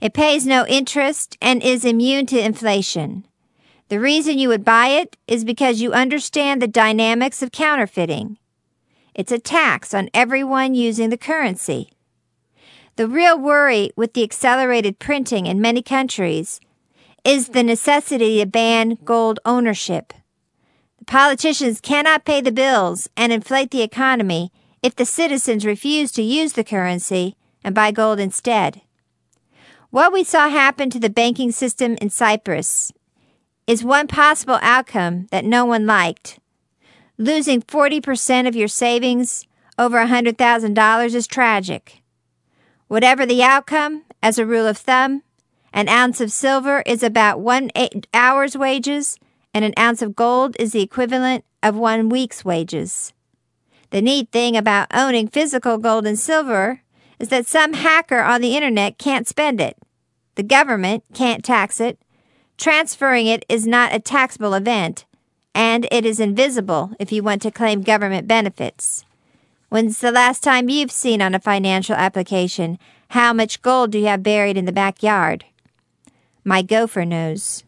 It 0.00 0.14
pays 0.14 0.46
no 0.46 0.66
interest 0.66 1.36
and 1.40 1.62
is 1.62 1.84
immune 1.84 2.26
to 2.26 2.38
inflation. 2.38 3.26
The 3.88 4.00
reason 4.00 4.38
you 4.38 4.48
would 4.48 4.64
buy 4.64 4.88
it 4.88 5.16
is 5.26 5.44
because 5.44 5.80
you 5.80 5.92
understand 5.92 6.60
the 6.60 6.68
dynamics 6.68 7.42
of 7.42 7.52
counterfeiting. 7.52 8.38
It's 9.14 9.32
a 9.32 9.38
tax 9.38 9.94
on 9.94 10.10
everyone 10.14 10.74
using 10.74 11.10
the 11.10 11.18
currency. 11.18 11.90
The 12.96 13.08
real 13.08 13.38
worry 13.38 13.90
with 13.96 14.14
the 14.14 14.22
accelerated 14.22 14.98
printing 14.98 15.46
in 15.46 15.60
many 15.60 15.82
countries 15.82 16.60
is 17.24 17.48
the 17.48 17.62
necessity 17.62 18.38
to 18.38 18.46
ban 18.46 18.98
gold 19.04 19.40
ownership. 19.44 20.12
The 20.98 21.04
politicians 21.04 21.80
cannot 21.80 22.24
pay 22.24 22.40
the 22.40 22.52
bills 22.52 23.08
and 23.16 23.32
inflate 23.32 23.70
the 23.70 23.82
economy 23.82 24.52
if 24.84 24.94
the 24.94 25.06
citizens 25.06 25.64
refuse 25.64 26.12
to 26.12 26.22
use 26.22 26.52
the 26.52 26.62
currency 26.62 27.36
and 27.64 27.74
buy 27.74 27.90
gold 27.90 28.20
instead. 28.20 28.82
What 29.88 30.12
we 30.12 30.22
saw 30.22 30.50
happen 30.50 30.90
to 30.90 31.00
the 31.00 31.08
banking 31.08 31.52
system 31.52 31.96
in 32.02 32.10
Cyprus 32.10 32.92
is 33.66 33.82
one 33.82 34.06
possible 34.06 34.58
outcome 34.60 35.26
that 35.30 35.46
no 35.46 35.64
one 35.64 35.86
liked. 35.86 36.38
Losing 37.16 37.62
40% 37.62 38.46
of 38.46 38.54
your 38.54 38.68
savings 38.68 39.46
over 39.78 39.96
$100,000 39.96 41.14
is 41.14 41.26
tragic. 41.26 42.02
Whatever 42.86 43.24
the 43.24 43.42
outcome, 43.42 44.02
as 44.22 44.38
a 44.38 44.44
rule 44.44 44.66
of 44.66 44.76
thumb, 44.76 45.22
an 45.72 45.88
ounce 45.88 46.20
of 46.20 46.30
silver 46.30 46.82
is 46.84 47.02
about 47.02 47.40
one 47.40 47.70
hour's 48.12 48.54
wages, 48.54 49.18
and 49.54 49.64
an 49.64 49.72
ounce 49.78 50.02
of 50.02 50.14
gold 50.14 50.54
is 50.58 50.72
the 50.72 50.82
equivalent 50.82 51.42
of 51.62 51.74
one 51.74 52.10
week's 52.10 52.44
wages. 52.44 53.14
The 53.94 54.02
neat 54.02 54.32
thing 54.32 54.56
about 54.56 54.88
owning 54.92 55.28
physical 55.28 55.78
gold 55.78 56.04
and 56.04 56.18
silver 56.18 56.80
is 57.20 57.28
that 57.28 57.46
some 57.46 57.74
hacker 57.74 58.18
on 58.18 58.40
the 58.40 58.56
internet 58.56 58.98
can't 58.98 59.28
spend 59.28 59.60
it. 59.60 59.78
The 60.34 60.42
government 60.42 61.04
can't 61.14 61.44
tax 61.44 61.80
it. 61.80 62.00
Transferring 62.58 63.28
it 63.28 63.44
is 63.48 63.68
not 63.68 63.94
a 63.94 64.00
taxable 64.00 64.54
event, 64.54 65.04
and 65.54 65.86
it 65.92 66.04
is 66.04 66.18
invisible 66.18 66.90
if 66.98 67.12
you 67.12 67.22
want 67.22 67.40
to 67.42 67.52
claim 67.52 67.82
government 67.82 68.26
benefits. 68.26 69.04
When's 69.68 70.00
the 70.00 70.10
last 70.10 70.42
time 70.42 70.68
you've 70.68 70.90
seen 70.90 71.22
on 71.22 71.32
a 71.32 71.38
financial 71.38 71.94
application 71.94 72.80
how 73.10 73.32
much 73.32 73.62
gold 73.62 73.92
do 73.92 74.00
you 74.00 74.06
have 74.06 74.24
buried 74.24 74.56
in 74.56 74.64
the 74.64 74.72
backyard? 74.72 75.44
My 76.42 76.62
gopher 76.62 77.04
knows. 77.04 77.62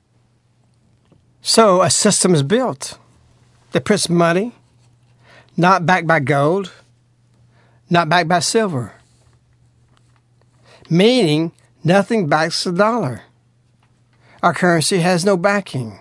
So 1.41 1.83
a 1.83 1.89
system 1.89 2.35
is 2.35 2.43
built 2.43 2.99
that 3.71 3.85
puts 3.85 4.09
money 4.09 4.55
not 5.57 5.87
backed 5.87 6.07
by 6.07 6.21
gold, 6.21 6.73
not 7.89 8.09
backed 8.09 8.29
by 8.29 8.41
silver, 8.41 8.93
meaning 10.91 11.53
nothing 11.83 12.29
backs 12.29 12.65
the 12.65 12.73
dollar. 12.73 13.23
Our 14.43 14.53
currency 14.53 14.99
has 14.99 15.25
no 15.25 15.37
backing, 15.37 15.99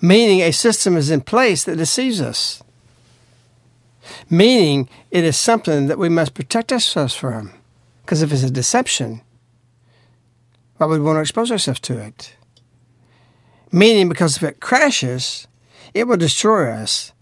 meaning 0.00 0.40
a 0.40 0.52
system 0.52 0.96
is 0.96 1.10
in 1.10 1.20
place 1.22 1.64
that 1.64 1.76
deceives 1.76 2.20
us, 2.20 2.62
meaning 4.30 4.88
it 5.10 5.24
is 5.24 5.36
something 5.36 5.88
that 5.88 5.98
we 5.98 6.08
must 6.08 6.34
protect 6.34 6.72
ourselves 6.72 7.14
from. 7.14 7.52
Because 8.02 8.22
if 8.22 8.32
it's 8.32 8.42
a 8.42 8.50
deception, 8.50 9.20
why 10.78 10.86
would 10.86 11.00
we 11.00 11.04
want 11.04 11.16
to 11.16 11.20
expose 11.20 11.52
ourselves 11.52 11.80
to 11.80 11.98
it? 11.98 12.36
Meaning, 13.70 14.08
because 14.08 14.38
if 14.38 14.42
it 14.42 14.60
crashes, 14.60 15.46
it 15.92 16.08
will 16.08 16.16
destroy 16.16 16.70
us 16.70 17.12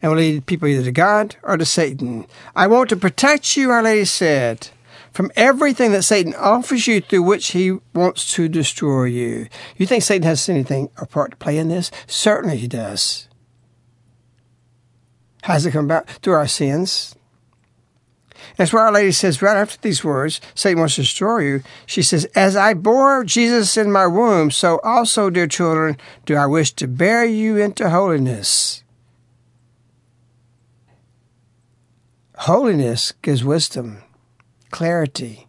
and 0.00 0.10
will 0.10 0.18
lead 0.18 0.46
people 0.46 0.68
either 0.68 0.84
to 0.84 0.92
God 0.92 1.36
or 1.42 1.56
to 1.56 1.64
Satan. 1.64 2.26
I 2.54 2.66
want 2.66 2.88
to 2.90 2.96
protect 2.96 3.56
you, 3.56 3.70
Our 3.70 3.82
Lady 3.82 4.04
said, 4.04 4.68
from 5.12 5.32
everything 5.34 5.92
that 5.92 6.02
Satan 6.02 6.34
offers 6.34 6.86
you 6.86 7.00
through 7.00 7.22
which 7.22 7.48
he 7.48 7.78
wants 7.94 8.32
to 8.34 8.48
destroy 8.48 9.04
you. 9.04 9.48
You 9.76 9.86
think 9.86 10.02
Satan 10.02 10.26
has 10.26 10.48
anything 10.48 10.90
or 11.00 11.06
part 11.06 11.32
to 11.32 11.36
play 11.36 11.58
in 11.58 11.68
this? 11.68 11.90
Certainly 12.06 12.58
he 12.58 12.68
does. 12.68 13.28
Does 15.46 15.66
it 15.66 15.72
come 15.72 15.86
about? 15.86 16.08
Through 16.08 16.34
our 16.34 16.48
sins. 16.48 17.14
That's 18.56 18.72
why 18.72 18.82
Our 18.82 18.92
Lady 18.92 19.12
says 19.12 19.42
right 19.42 19.56
after 19.56 19.78
these 19.80 20.04
words, 20.04 20.40
Satan 20.54 20.78
wants 20.78 20.96
to 20.96 21.02
destroy 21.02 21.38
you. 21.38 21.62
She 21.86 22.02
says, 22.02 22.24
As 22.34 22.56
I 22.56 22.74
bore 22.74 23.24
Jesus 23.24 23.76
in 23.76 23.90
my 23.90 24.06
womb, 24.06 24.50
so 24.50 24.80
also, 24.82 25.30
dear 25.30 25.46
children, 25.46 25.96
do 26.26 26.36
I 26.36 26.46
wish 26.46 26.72
to 26.74 26.88
bear 26.88 27.24
you 27.24 27.56
into 27.56 27.90
holiness. 27.90 28.82
Holiness 32.42 33.12
gives 33.20 33.42
wisdom, 33.42 34.04
clarity, 34.70 35.48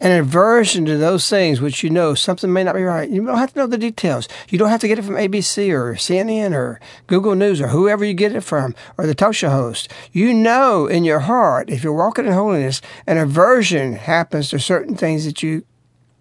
an 0.00 0.12
aversion 0.12 0.84
to 0.84 0.96
those 0.96 1.28
things 1.28 1.60
which 1.60 1.82
you 1.82 1.90
know 1.90 2.14
something 2.14 2.52
may 2.52 2.62
not 2.62 2.76
be 2.76 2.84
right. 2.84 3.10
You 3.10 3.26
don't 3.26 3.38
have 3.38 3.52
to 3.54 3.58
know 3.58 3.66
the 3.66 3.78
details. 3.78 4.28
You 4.48 4.58
don't 4.58 4.68
have 4.68 4.80
to 4.82 4.88
get 4.88 5.00
it 5.00 5.04
from 5.04 5.16
ABC 5.16 5.70
or 5.70 5.94
CNN 5.94 6.52
or 6.52 6.78
Google 7.08 7.34
News 7.34 7.60
or 7.60 7.68
whoever 7.68 8.04
you 8.04 8.14
get 8.14 8.36
it 8.36 8.42
from 8.42 8.76
or 8.96 9.08
the 9.08 9.32
show 9.32 9.50
host. 9.50 9.92
You 10.12 10.32
know 10.32 10.86
in 10.86 11.02
your 11.02 11.20
heart, 11.20 11.68
if 11.68 11.82
you're 11.82 11.92
walking 11.92 12.26
in 12.26 12.32
holiness, 12.32 12.80
an 13.08 13.18
aversion 13.18 13.94
happens 13.94 14.50
to 14.50 14.60
certain 14.60 14.94
things 14.94 15.24
that 15.24 15.42
you 15.42 15.64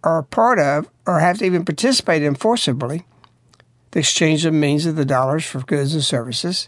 are 0.03 0.17
a 0.17 0.23
part 0.23 0.57
of 0.57 0.89
or 1.05 1.19
have 1.19 1.37
to 1.37 1.45
even 1.45 1.65
participate 1.65 2.23
in 2.23 2.33
forcibly. 2.33 3.05
The 3.91 3.99
exchange 3.99 4.43
of 4.43 4.55
means 4.55 4.87
of 4.87 4.95
the 4.95 5.05
dollars 5.05 5.45
for 5.45 5.59
goods 5.59 5.93
and 5.93 6.03
services 6.03 6.67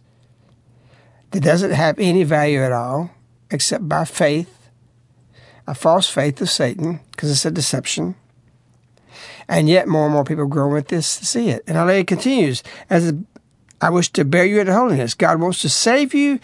that 1.31 1.43
doesn't 1.43 1.71
have 1.71 1.99
any 1.99 2.23
value 2.23 2.61
at 2.61 2.71
all 2.71 3.11
except 3.49 3.87
by 3.87 4.05
faith 4.05 4.53
a 5.67 5.75
false 5.75 6.09
faith 6.09 6.41
of 6.41 6.49
Satan 6.49 7.01
because 7.11 7.29
it's 7.29 7.45
a 7.45 7.51
deception. 7.51 8.15
And 9.49 9.69
yet 9.69 9.87
more 9.87 10.05
and 10.05 10.13
more 10.13 10.23
people 10.23 10.45
grow 10.45 10.71
with 10.71 10.87
this 10.87 11.17
to 11.17 11.25
see 11.25 11.49
it. 11.49 11.63
And 11.67 11.77
Our 11.77 11.85
Lady 11.85 12.05
continues, 12.05 12.63
as 12.89 13.13
I 13.81 13.89
wish 13.89 14.09
to 14.13 14.25
bear 14.25 14.45
you 14.45 14.59
into 14.59 14.73
holiness. 14.73 15.13
God 15.13 15.39
wants 15.39 15.61
to 15.61 15.69
save 15.69 16.13
you 16.13 16.39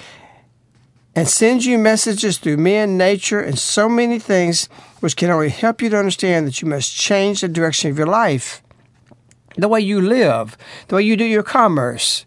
and 1.15 1.27
sends 1.27 1.65
you 1.65 1.77
messages 1.77 2.37
through 2.37 2.57
men, 2.57 2.97
nature, 2.97 3.39
and 3.39 3.57
so 3.57 3.87
many 3.87 4.19
things 4.19 4.67
which 4.99 5.15
can 5.15 5.29
only 5.29 5.49
help 5.49 5.81
you 5.81 5.89
to 5.89 5.97
understand 5.97 6.47
that 6.47 6.61
you 6.61 6.67
must 6.67 6.95
change 6.95 7.41
the 7.41 7.47
direction 7.47 7.91
of 7.91 7.97
your 7.97 8.07
life, 8.07 8.61
the 9.57 9.67
way 9.67 9.79
you 9.79 10.01
live, 10.01 10.57
the 10.87 10.95
way 10.95 11.03
you 11.03 11.15
do 11.15 11.25
your 11.25 11.43
commerce, 11.43 12.25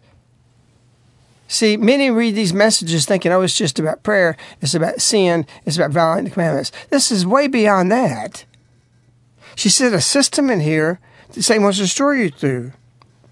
See, 1.47 1.77
many 1.77 2.11
read 2.11 2.35
these 2.35 2.53
messages 2.53 3.05
thinking, 3.05 3.31
oh, 3.31 3.41
it's 3.41 3.55
just 3.55 3.79
about 3.79 4.03
prayer, 4.03 4.35
it's 4.61 4.73
about 4.73 5.01
sin, 5.01 5.45
it's 5.65 5.77
about 5.77 5.91
violating 5.91 6.25
the 6.25 6.31
commandments. 6.31 6.71
This 6.89 7.11
is 7.11 7.25
way 7.25 7.47
beyond 7.47 7.91
that. 7.91 8.45
She 9.55 9.69
said 9.69 9.93
a 9.93 10.01
system 10.01 10.49
in 10.49 10.59
here 10.59 10.99
that 11.31 11.43
Satan 11.43 11.63
wants 11.63 11.77
to 11.77 11.85
destroy 11.85 12.11
you 12.11 12.29
through. 12.29 12.73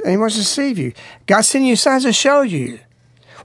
And 0.04 0.12
he 0.12 0.18
wants 0.18 0.36
to 0.36 0.42
deceive 0.42 0.78
you. 0.78 0.94
God's 1.26 1.50
sending 1.50 1.70
you 1.70 1.76
signs 1.76 2.04
to 2.04 2.14
show 2.14 2.42
you. 2.42 2.80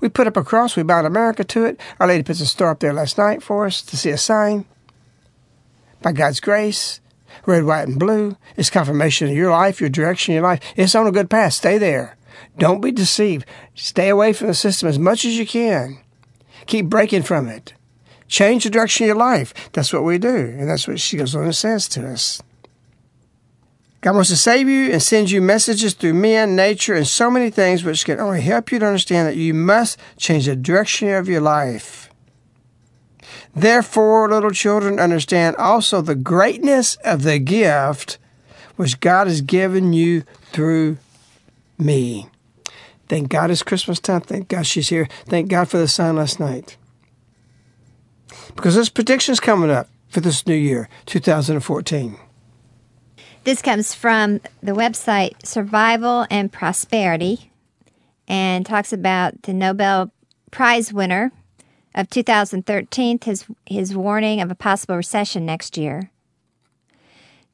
We 0.00 0.08
put 0.08 0.26
up 0.26 0.36
a 0.36 0.44
cross, 0.44 0.76
we 0.76 0.82
bound 0.82 1.06
America 1.06 1.44
to 1.44 1.64
it. 1.64 1.80
Our 1.98 2.06
Lady 2.06 2.22
puts 2.22 2.40
a 2.40 2.46
star 2.46 2.70
up 2.70 2.80
there 2.80 2.92
last 2.92 3.18
night 3.18 3.42
for 3.42 3.66
us 3.66 3.82
to 3.82 3.96
see 3.96 4.10
a 4.10 4.18
sign. 4.18 4.66
By 6.00 6.12
God's 6.12 6.40
grace, 6.40 7.00
red, 7.44 7.64
white, 7.64 7.88
and 7.88 7.98
blue. 7.98 8.36
It's 8.56 8.70
confirmation 8.70 9.28
of 9.28 9.34
your 9.34 9.50
life, 9.50 9.80
your 9.80 9.90
direction, 9.90 10.34
your 10.34 10.42
life. 10.42 10.60
It's 10.76 10.94
on 10.94 11.06
a 11.06 11.12
good 11.12 11.28
path. 11.28 11.54
Stay 11.54 11.76
there. 11.76 12.16
Don't 12.58 12.80
be 12.80 12.92
deceived. 12.92 13.46
Stay 13.74 14.08
away 14.08 14.32
from 14.32 14.48
the 14.48 14.54
system 14.54 14.88
as 14.88 14.98
much 14.98 15.24
as 15.24 15.38
you 15.38 15.46
can. 15.46 15.98
Keep 16.66 16.86
breaking 16.86 17.22
from 17.22 17.48
it. 17.48 17.74
Change 18.28 18.64
the 18.64 18.70
direction 18.70 19.04
of 19.04 19.08
your 19.08 19.16
life. 19.16 19.52
That's 19.72 19.92
what 19.92 20.04
we 20.04 20.18
do. 20.18 20.36
And 20.36 20.68
that's 20.68 20.86
what 20.86 21.00
she 21.00 21.16
goes 21.16 21.34
on 21.34 21.44
and 21.44 21.54
says 21.54 21.88
to 21.88 22.08
us. 22.08 22.42
God 24.02 24.14
wants 24.14 24.30
to 24.30 24.36
save 24.36 24.68
you 24.68 24.90
and 24.90 25.02
sends 25.02 25.30
you 25.30 25.42
messages 25.42 25.92
through 25.92 26.14
men, 26.14 26.56
nature, 26.56 26.94
and 26.94 27.06
so 27.06 27.30
many 27.30 27.50
things 27.50 27.84
which 27.84 28.04
can 28.04 28.18
only 28.18 28.40
help 28.40 28.72
you 28.72 28.78
to 28.78 28.86
understand 28.86 29.28
that 29.28 29.36
you 29.36 29.52
must 29.52 29.98
change 30.16 30.46
the 30.46 30.56
direction 30.56 31.10
of 31.10 31.28
your 31.28 31.42
life. 31.42 32.08
Therefore, 33.54 34.28
little 34.28 34.52
children, 34.52 34.98
understand 34.98 35.56
also 35.56 36.00
the 36.00 36.14
greatness 36.14 36.96
of 37.04 37.24
the 37.24 37.38
gift 37.38 38.16
which 38.76 39.00
God 39.00 39.26
has 39.26 39.42
given 39.42 39.92
you 39.92 40.22
through 40.52 40.96
me. 41.80 42.28
Thank 43.08 43.28
God 43.28 43.50
it's 43.50 43.62
Christmas 43.62 43.98
time. 43.98 44.20
Thank 44.20 44.48
God 44.48 44.66
she's 44.66 44.88
here. 44.88 45.08
Thank 45.26 45.48
God 45.48 45.68
for 45.68 45.78
the 45.78 45.88
sign 45.88 46.16
last 46.16 46.38
night. 46.38 46.76
Because 48.54 48.76
this 48.76 48.88
prediction's 48.88 49.40
coming 49.40 49.70
up 49.70 49.88
for 50.08 50.20
this 50.20 50.46
new 50.46 50.54
year, 50.54 50.88
2014. 51.06 52.16
This 53.44 53.62
comes 53.62 53.94
from 53.94 54.40
the 54.62 54.72
website 54.72 55.46
Survival 55.46 56.26
and 56.30 56.52
Prosperity 56.52 57.50
and 58.28 58.64
talks 58.64 58.92
about 58.92 59.42
the 59.42 59.54
Nobel 59.54 60.12
Prize 60.50 60.92
winner 60.92 61.32
of 61.94 62.10
2013, 62.10 63.18
his, 63.24 63.46
his 63.66 63.96
warning 63.96 64.40
of 64.40 64.50
a 64.50 64.54
possible 64.54 64.96
recession 64.96 65.44
next 65.46 65.76
year. 65.76 66.10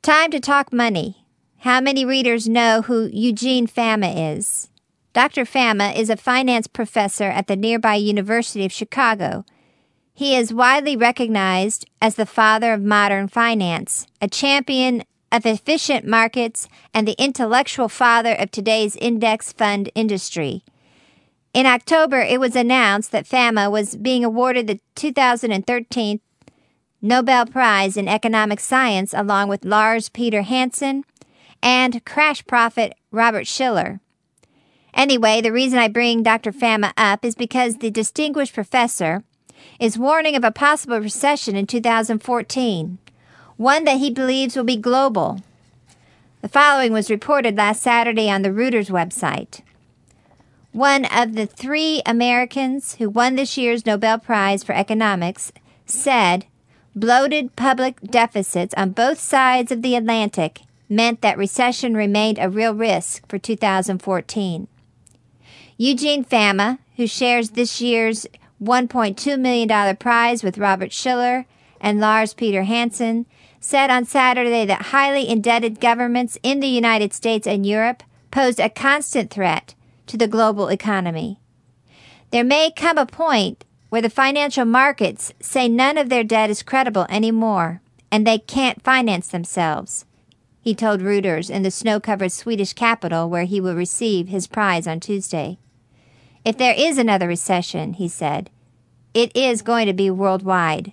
Time 0.02 0.30
to 0.30 0.40
talk 0.40 0.72
money. 0.72 1.25
How 1.60 1.80
many 1.80 2.04
readers 2.04 2.48
know 2.48 2.82
who 2.82 3.08
Eugene 3.12 3.66
Fama 3.66 4.08
is? 4.08 4.70
Dr. 5.12 5.44
Fama 5.44 5.90
is 5.90 6.10
a 6.10 6.16
finance 6.16 6.66
professor 6.66 7.24
at 7.24 7.46
the 7.46 7.56
nearby 7.56 7.94
University 7.94 8.64
of 8.66 8.72
Chicago. 8.72 9.44
He 10.12 10.36
is 10.36 10.52
widely 10.52 10.96
recognized 10.96 11.88
as 12.00 12.14
the 12.14 12.26
father 12.26 12.74
of 12.74 12.82
modern 12.82 13.28
finance, 13.28 14.06
a 14.20 14.28
champion 14.28 15.02
of 15.32 15.46
efficient 15.46 16.06
markets, 16.06 16.68
and 16.94 17.08
the 17.08 17.16
intellectual 17.18 17.88
father 17.88 18.34
of 18.34 18.50
today's 18.50 18.94
index 18.96 19.52
fund 19.52 19.90
industry. 19.94 20.62
In 21.52 21.64
October, 21.64 22.20
it 22.20 22.38
was 22.38 22.54
announced 22.54 23.12
that 23.12 23.26
Fama 23.26 23.70
was 23.70 23.96
being 23.96 24.24
awarded 24.24 24.66
the 24.66 24.78
2013 24.94 26.20
Nobel 27.02 27.46
Prize 27.46 27.96
in 27.96 28.08
Economic 28.08 28.60
Science 28.60 29.14
along 29.14 29.48
with 29.48 29.64
Lars 29.64 30.08
Peter 30.10 30.42
Hansen, 30.42 31.04
and 31.66 32.05
crash 32.05 32.46
prophet 32.46 32.94
Robert 33.11 33.44
Shiller. 33.44 33.98
Anyway, 34.94 35.40
the 35.40 35.50
reason 35.50 35.81
I 35.81 35.88
bring 35.88 36.22
Dr. 36.22 36.52
Fama 36.52 36.94
up 36.96 37.24
is 37.24 37.35
because 37.35 37.79
the 37.79 37.90
distinguished 37.90 38.55
professor 38.55 39.24
is 39.81 39.98
warning 39.98 40.37
of 40.37 40.44
a 40.44 40.52
possible 40.52 41.00
recession 41.00 41.57
in 41.57 41.66
2014, 41.66 42.98
one 43.57 43.83
that 43.83 43.98
he 43.98 44.12
believes 44.12 44.55
will 44.55 44.62
be 44.62 44.76
global. 44.76 45.40
The 46.40 46.48
following 46.48 46.92
was 46.92 47.11
reported 47.11 47.57
last 47.57 47.83
Saturday 47.83 48.31
on 48.31 48.42
the 48.42 48.50
Reuters 48.50 48.88
website. 48.88 49.62
One 50.70 51.05
of 51.07 51.35
the 51.35 51.46
three 51.46 52.00
Americans 52.07 52.94
who 52.94 53.11
won 53.11 53.35
this 53.35 53.59
year's 53.59 53.85
Nobel 53.85 54.20
Prize 54.20 54.62
for 54.62 54.72
Economics 54.72 55.50
said 55.85 56.46
bloated 56.94 57.57
public 57.57 58.00
deficits 58.02 58.72
on 58.76 58.90
both 58.90 59.18
sides 59.18 59.72
of 59.72 59.83
the 59.83 59.96
Atlantic 59.96 60.61
meant 60.88 61.20
that 61.20 61.38
recession 61.38 61.96
remained 61.96 62.38
a 62.38 62.51
real 62.51 62.75
risk 62.75 63.29
for 63.29 63.38
2014. 63.38 64.68
Eugene 65.77 66.25
Fama, 66.25 66.79
who 66.96 67.07
shares 67.07 67.51
this 67.51 67.81
year's 67.81 68.27
$1.2 68.62 69.38
million 69.38 69.96
prize 69.96 70.42
with 70.42 70.59
Robert 70.59 70.92
Shiller 70.92 71.44
and 71.81 72.01
Lars 72.01 72.33
Peter 72.33 72.62
Hansen, 72.62 73.27
said 73.61 73.90
on 73.90 74.05
Saturday 74.05 74.64
that 74.64 74.87
highly 74.87 75.29
indebted 75.29 75.81
governments 75.81 76.38
in 76.42 76.61
the 76.61 76.66
United 76.66 77.12
States 77.12 77.46
and 77.46 77.66
Europe 77.66 78.03
posed 78.31 78.59
a 78.59 78.70
constant 78.70 79.31
threat 79.31 79.75
to 80.07 80.16
the 80.16 80.29
global 80.29 80.68
economy. 80.68 81.40
There 82.31 82.44
may 82.44 82.70
come 82.70 82.96
a 82.96 83.07
point 83.07 83.64
where 83.90 84.03
the 84.03 84.11
financial 84.11 84.64
markets 84.64 85.33
say 85.40 85.68
none 85.68 85.99
of 85.99 86.09
their 86.09 86.25
debt 86.25 86.49
is 86.49 86.62
credible 86.62 87.07
anymore 87.09 87.83
and 88.11 88.27
they 88.27 88.38
can't 88.38 88.83
finance 88.83 89.29
themselves 89.29 90.05
he 90.66 90.74
told 90.74 91.00
Reuters 91.00 91.48
in 91.48 91.62
the 91.62 91.70
snow 91.70 92.00
covered 92.00 92.33
Swedish 92.33 92.72
capital 92.72 93.31
where 93.31 93.44
he 93.44 93.61
will 93.61 93.76
receive 93.76 94.26
his 94.26 94.48
prize 94.48 94.88
on 94.88 94.98
Tuesday. 94.98 95.59
If 96.44 96.59
there 96.59 96.74
is 96.76 96.98
another 96.98 97.29
recession, 97.29 97.92
he 97.92 98.09
said, 98.09 98.50
it 99.14 99.31
is 99.37 99.62
going 99.62 99.87
to 99.87 99.92
be 99.92 100.11
worldwide. 100.11 100.92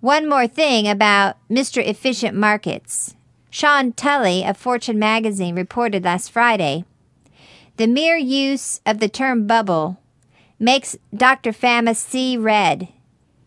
One 0.00 0.28
more 0.28 0.46
thing 0.46 0.86
about 0.86 1.38
Mr. 1.48 1.82
Efficient 1.82 2.36
Markets. 2.36 3.14
Shawn 3.48 3.94
Tully 3.94 4.44
of 4.44 4.58
Fortune 4.58 4.98
magazine 4.98 5.54
reported 5.54 6.04
last 6.04 6.30
Friday 6.30 6.84
the 7.78 7.86
mere 7.86 8.18
use 8.18 8.82
of 8.84 8.98
the 8.98 9.08
term 9.08 9.46
bubble 9.46 9.98
makes 10.58 10.94
Dr. 11.16 11.54
Fama 11.54 11.94
see 11.94 12.36
red. 12.36 12.88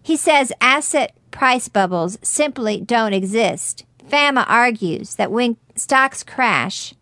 He 0.02 0.18
says 0.18 0.52
asset 0.60 1.16
price 1.30 1.68
bubbles 1.68 2.18
simply 2.24 2.82
don't 2.82 3.14
exist. 3.14 3.86
Fama 4.08 4.46
argues 4.48 5.16
that 5.16 5.32
when 5.32 5.58
stocks 5.76 6.24
crash, 6.24 6.94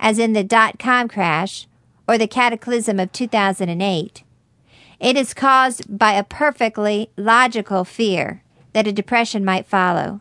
as 0.00 0.18
in 0.18 0.32
the 0.32 0.44
dot 0.44 0.78
com 0.78 1.08
crash 1.08 1.66
or 2.06 2.18
the 2.18 2.26
cataclysm 2.26 2.98
of 2.98 3.12
2008, 3.12 4.22
it 5.00 5.16
is 5.16 5.34
caused 5.34 5.98
by 5.98 6.12
a 6.12 6.24
perfectly 6.24 7.10
logical 7.16 7.84
fear 7.84 8.42
that 8.72 8.86
a 8.86 8.92
depression 8.92 9.44
might 9.44 9.66
follow. 9.66 10.20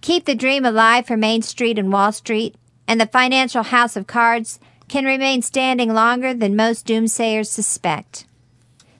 Keep 0.00 0.24
the 0.24 0.34
dream 0.34 0.64
alive 0.64 1.06
for 1.06 1.16
Main 1.16 1.42
Street 1.42 1.78
and 1.78 1.92
Wall 1.92 2.10
Street, 2.10 2.56
and 2.88 3.00
the 3.00 3.06
financial 3.06 3.62
house 3.62 3.96
of 3.96 4.08
cards 4.08 4.58
can 4.88 5.04
remain 5.04 5.42
standing 5.42 5.94
longer 5.94 6.34
than 6.34 6.56
most 6.56 6.86
doomsayers 6.86 7.46
suspect. 7.46 8.26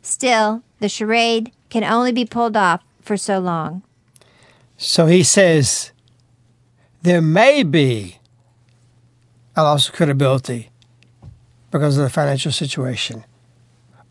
Still, 0.00 0.62
the 0.78 0.88
charade 0.88 1.52
can 1.70 1.84
only 1.84 2.12
be 2.12 2.24
pulled 2.24 2.56
off 2.56 2.82
for 3.00 3.16
so 3.16 3.38
long. 3.40 3.82
So 4.76 5.06
he 5.06 5.22
says, 5.22 5.90
there 7.02 7.20
may 7.20 7.64
be 7.64 8.18
a 9.56 9.62
loss 9.62 9.88
of 9.88 9.94
credibility 9.94 10.70
because 11.70 11.98
of 11.98 12.04
the 12.04 12.10
financial 12.10 12.52
situation. 12.52 13.24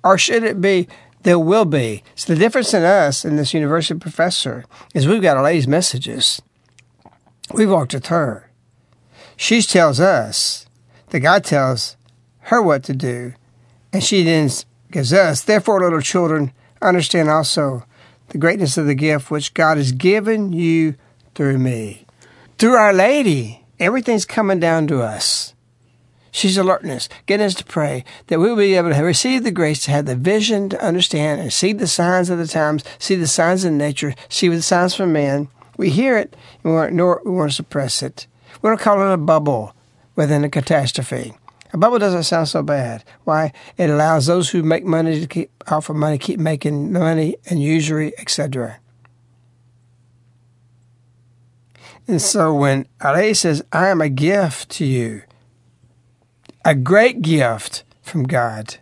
Or 0.03 0.17
should 0.17 0.43
it 0.43 0.59
be, 0.59 0.87
there 1.23 1.39
will 1.39 1.65
be? 1.65 2.03
So 2.15 2.33
the 2.33 2.39
difference 2.39 2.73
in 2.73 2.83
us 2.83 3.23
and 3.23 3.39
this 3.39 3.53
university 3.53 3.97
professor 3.97 4.65
is 4.93 5.07
we've 5.07 5.21
got 5.21 5.37
a 5.37 5.41
lady's 5.41 5.67
messages. 5.67 6.41
We've 7.53 7.69
walked 7.69 7.93
with 7.93 8.07
her. 8.07 8.51
She 9.37 9.61
tells 9.61 9.99
us 9.99 10.65
that 11.09 11.19
God 11.21 11.43
tells 11.43 11.95
her 12.45 12.61
what 12.61 12.83
to 12.83 12.93
do, 12.93 13.33
and 13.93 14.03
she 14.03 14.23
then 14.23 14.49
gives 14.91 15.13
us, 15.13 15.41
therefore, 15.41 15.79
little 15.79 16.01
children, 16.01 16.51
understand 16.81 17.29
also 17.29 17.85
the 18.29 18.37
greatness 18.37 18.77
of 18.77 18.85
the 18.85 18.95
gift 18.95 19.31
which 19.31 19.53
God 19.53 19.77
has 19.77 19.91
given 19.91 20.53
you 20.53 20.95
through 21.35 21.57
me. 21.57 22.05
Through 22.61 22.75
Our 22.75 22.93
Lady, 22.93 23.65
everything's 23.79 24.23
coming 24.23 24.59
down 24.59 24.85
to 24.85 25.01
us. 25.01 25.55
She's 26.29 26.59
alertness, 26.59 27.09
getting 27.25 27.47
us 27.47 27.55
to 27.55 27.65
pray 27.65 28.05
that 28.27 28.39
we 28.39 28.49
will 28.49 28.55
be 28.55 28.75
able 28.75 28.93
to 28.93 29.01
receive 29.01 29.43
the 29.43 29.49
grace 29.49 29.83
to 29.85 29.91
have 29.91 30.05
the 30.05 30.15
vision 30.15 30.69
to 30.69 30.85
understand 30.85 31.41
and 31.41 31.51
see 31.51 31.73
the 31.73 31.87
signs 31.87 32.29
of 32.29 32.37
the 32.37 32.45
times, 32.45 32.83
see 32.99 33.15
the 33.15 33.25
signs 33.25 33.65
in 33.65 33.79
nature, 33.79 34.13
see 34.29 34.47
the 34.47 34.61
signs 34.61 34.93
from 34.93 35.11
man. 35.11 35.47
We 35.75 35.89
hear 35.89 36.19
it 36.19 36.35
and 36.63 36.71
we 36.71 36.77
want, 36.77 36.93
nor, 36.93 37.23
we 37.25 37.31
want 37.31 37.49
to 37.49 37.55
suppress 37.55 38.03
it. 38.03 38.27
We 38.61 38.69
don't 38.69 38.79
call 38.79 39.01
it 39.01 39.11
a 39.11 39.17
bubble 39.17 39.73
within 40.15 40.43
a 40.43 40.49
catastrophe. 40.49 41.33
A 41.73 41.77
bubble 41.79 41.97
doesn't 41.97 42.25
sound 42.25 42.47
so 42.47 42.61
bad. 42.61 43.03
Why? 43.23 43.53
It 43.75 43.89
allows 43.89 44.27
those 44.27 44.51
who 44.51 44.61
make 44.61 44.85
money 44.85 45.19
to 45.19 45.25
keep 45.25 45.49
offer 45.67 45.95
money, 45.95 46.19
keep 46.19 46.39
making 46.39 46.93
money 46.93 47.37
and 47.49 47.59
usury, 47.59 48.13
etc. 48.19 48.80
And 52.11 52.21
so 52.21 52.53
when 52.53 52.87
Ale 53.01 53.33
says, 53.33 53.63
I 53.71 53.87
am 53.87 54.01
a 54.01 54.09
gift 54.09 54.69
to 54.71 54.85
you, 54.85 55.21
a 56.65 56.75
great 56.75 57.21
gift 57.21 57.85
from 58.01 58.23
God. 58.23 58.75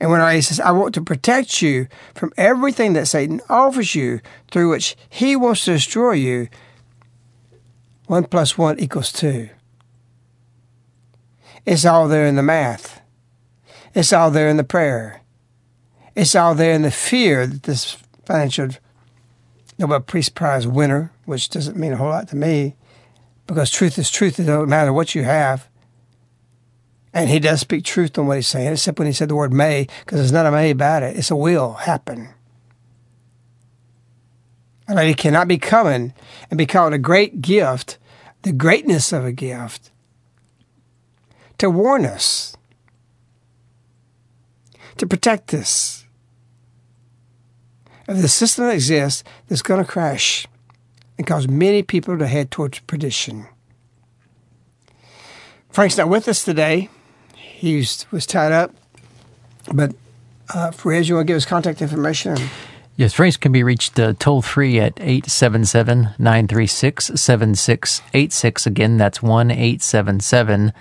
And 0.00 0.10
when 0.10 0.22
Ale 0.22 0.40
says, 0.40 0.58
I 0.58 0.70
want 0.70 0.94
to 0.94 1.02
protect 1.02 1.60
you 1.60 1.86
from 2.14 2.32
everything 2.38 2.94
that 2.94 3.08
Satan 3.08 3.42
offers 3.50 3.94
you 3.94 4.22
through 4.50 4.70
which 4.70 4.96
he 5.10 5.36
wants 5.36 5.66
to 5.66 5.74
destroy 5.74 6.12
you, 6.12 6.48
one 8.06 8.24
plus 8.24 8.56
one 8.56 8.80
equals 8.80 9.12
two. 9.12 9.50
It's 11.66 11.84
all 11.84 12.08
there 12.08 12.24
in 12.24 12.36
the 12.36 12.42
math. 12.42 13.02
It's 13.92 14.14
all 14.14 14.30
there 14.30 14.48
in 14.48 14.56
the 14.56 14.64
prayer. 14.64 15.20
It's 16.14 16.34
all 16.34 16.54
there 16.54 16.72
in 16.72 16.80
the 16.80 16.90
fear 16.90 17.46
that 17.46 17.64
this 17.64 17.98
financial 18.24 18.70
Nobel 19.78 20.00
Peace 20.00 20.28
Prize 20.28 20.66
winner, 20.66 21.12
which 21.24 21.48
doesn't 21.48 21.76
mean 21.76 21.92
a 21.92 21.96
whole 21.96 22.08
lot 22.08 22.28
to 22.28 22.36
me, 22.36 22.76
because 23.46 23.70
truth 23.70 23.98
is 23.98 24.10
truth. 24.10 24.38
It 24.38 24.44
doesn't 24.44 24.68
matter 24.68 24.92
what 24.92 25.14
you 25.14 25.24
have. 25.24 25.68
And 27.12 27.30
he 27.30 27.38
does 27.38 27.60
speak 27.60 27.84
truth 27.84 28.18
on 28.18 28.26
what 28.26 28.36
he's 28.36 28.48
saying, 28.48 28.72
except 28.72 28.98
when 28.98 29.06
he 29.06 29.12
said 29.12 29.28
the 29.28 29.36
word 29.36 29.52
may, 29.52 29.86
because 30.04 30.18
there's 30.18 30.32
not 30.32 30.46
a 30.46 30.50
may 30.50 30.70
about 30.70 31.02
it. 31.02 31.16
It's 31.16 31.30
a 31.30 31.36
will 31.36 31.74
happen. 31.74 32.30
And 34.86 34.98
it 34.98 35.16
cannot 35.16 35.48
be 35.48 35.58
coming 35.58 36.12
and 36.50 36.58
be 36.58 36.66
called 36.66 36.92
a 36.92 36.98
great 36.98 37.40
gift, 37.40 37.98
the 38.42 38.52
greatness 38.52 39.12
of 39.12 39.24
a 39.24 39.32
gift, 39.32 39.90
to 41.58 41.70
warn 41.70 42.04
us, 42.04 42.56
to 44.98 45.06
protect 45.06 45.54
us. 45.54 46.03
If 48.06 48.20
the 48.20 48.28
system 48.28 48.66
that 48.66 48.74
exists 48.74 49.24
that's 49.48 49.62
going 49.62 49.82
to 49.82 49.90
crash 49.90 50.46
and 51.16 51.26
cause 51.26 51.48
many 51.48 51.82
people 51.82 52.18
to 52.18 52.26
head 52.26 52.50
towards 52.50 52.80
perdition. 52.80 53.46
Frank's 55.70 55.96
not 55.96 56.08
with 56.08 56.28
us 56.28 56.44
today. 56.44 56.88
He 57.34 57.86
was 58.10 58.26
tied 58.26 58.52
up. 58.52 58.74
But 59.72 59.94
uh, 60.52 60.70
Fred, 60.70 61.06
you 61.06 61.14
want 61.14 61.26
to 61.26 61.30
give 61.30 61.36
us 61.36 61.46
contact 61.46 61.80
information? 61.80 62.36
Yes, 62.96 63.12
Frank 63.12 63.40
can 63.40 63.50
be 63.50 63.62
reached 63.62 63.98
uh, 63.98 64.12
toll 64.18 64.42
free 64.42 64.78
at 64.78 64.92
877 65.00 66.10
936 66.18 67.06
7686. 67.14 68.66
Again, 68.66 68.98
that's 68.98 69.22
1 69.22 69.50
877 69.50 70.72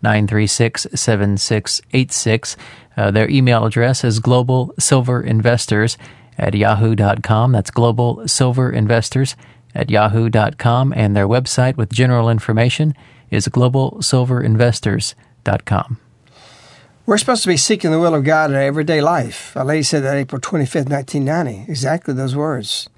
936 0.00 0.86
7686. 0.94 2.56
Uh, 2.96 3.10
their 3.10 3.28
email 3.28 3.66
address 3.66 4.02
is 4.02 4.18
globalsilverinvestors 4.20 5.98
at 6.38 6.54
yahoo.com. 6.54 7.52
That's 7.52 7.70
Global 7.70 8.26
Silver 8.28 8.70
Investors 8.70 9.34
at 9.74 9.90
yahoo.com. 9.90 10.94
And 10.96 11.14
their 11.16 11.28
website 11.28 11.76
with 11.76 11.92
general 11.92 12.30
information 12.30 12.94
is 13.30 13.46
globalsilverinvestors.com. 13.48 16.00
We're 17.06 17.18
supposed 17.18 17.42
to 17.42 17.48
be 17.48 17.56
seeking 17.56 17.90
the 17.90 17.98
will 17.98 18.14
of 18.14 18.22
God 18.24 18.50
in 18.50 18.56
our 18.56 18.62
everyday 18.62 19.00
life. 19.00 19.52
A 19.56 19.64
lady 19.64 19.82
said 19.82 20.02
that 20.02 20.14
April 20.16 20.38
25th, 20.40 20.90
1990. 20.90 21.64
Exactly 21.70 22.12
those 22.12 22.36
words. 22.36 22.90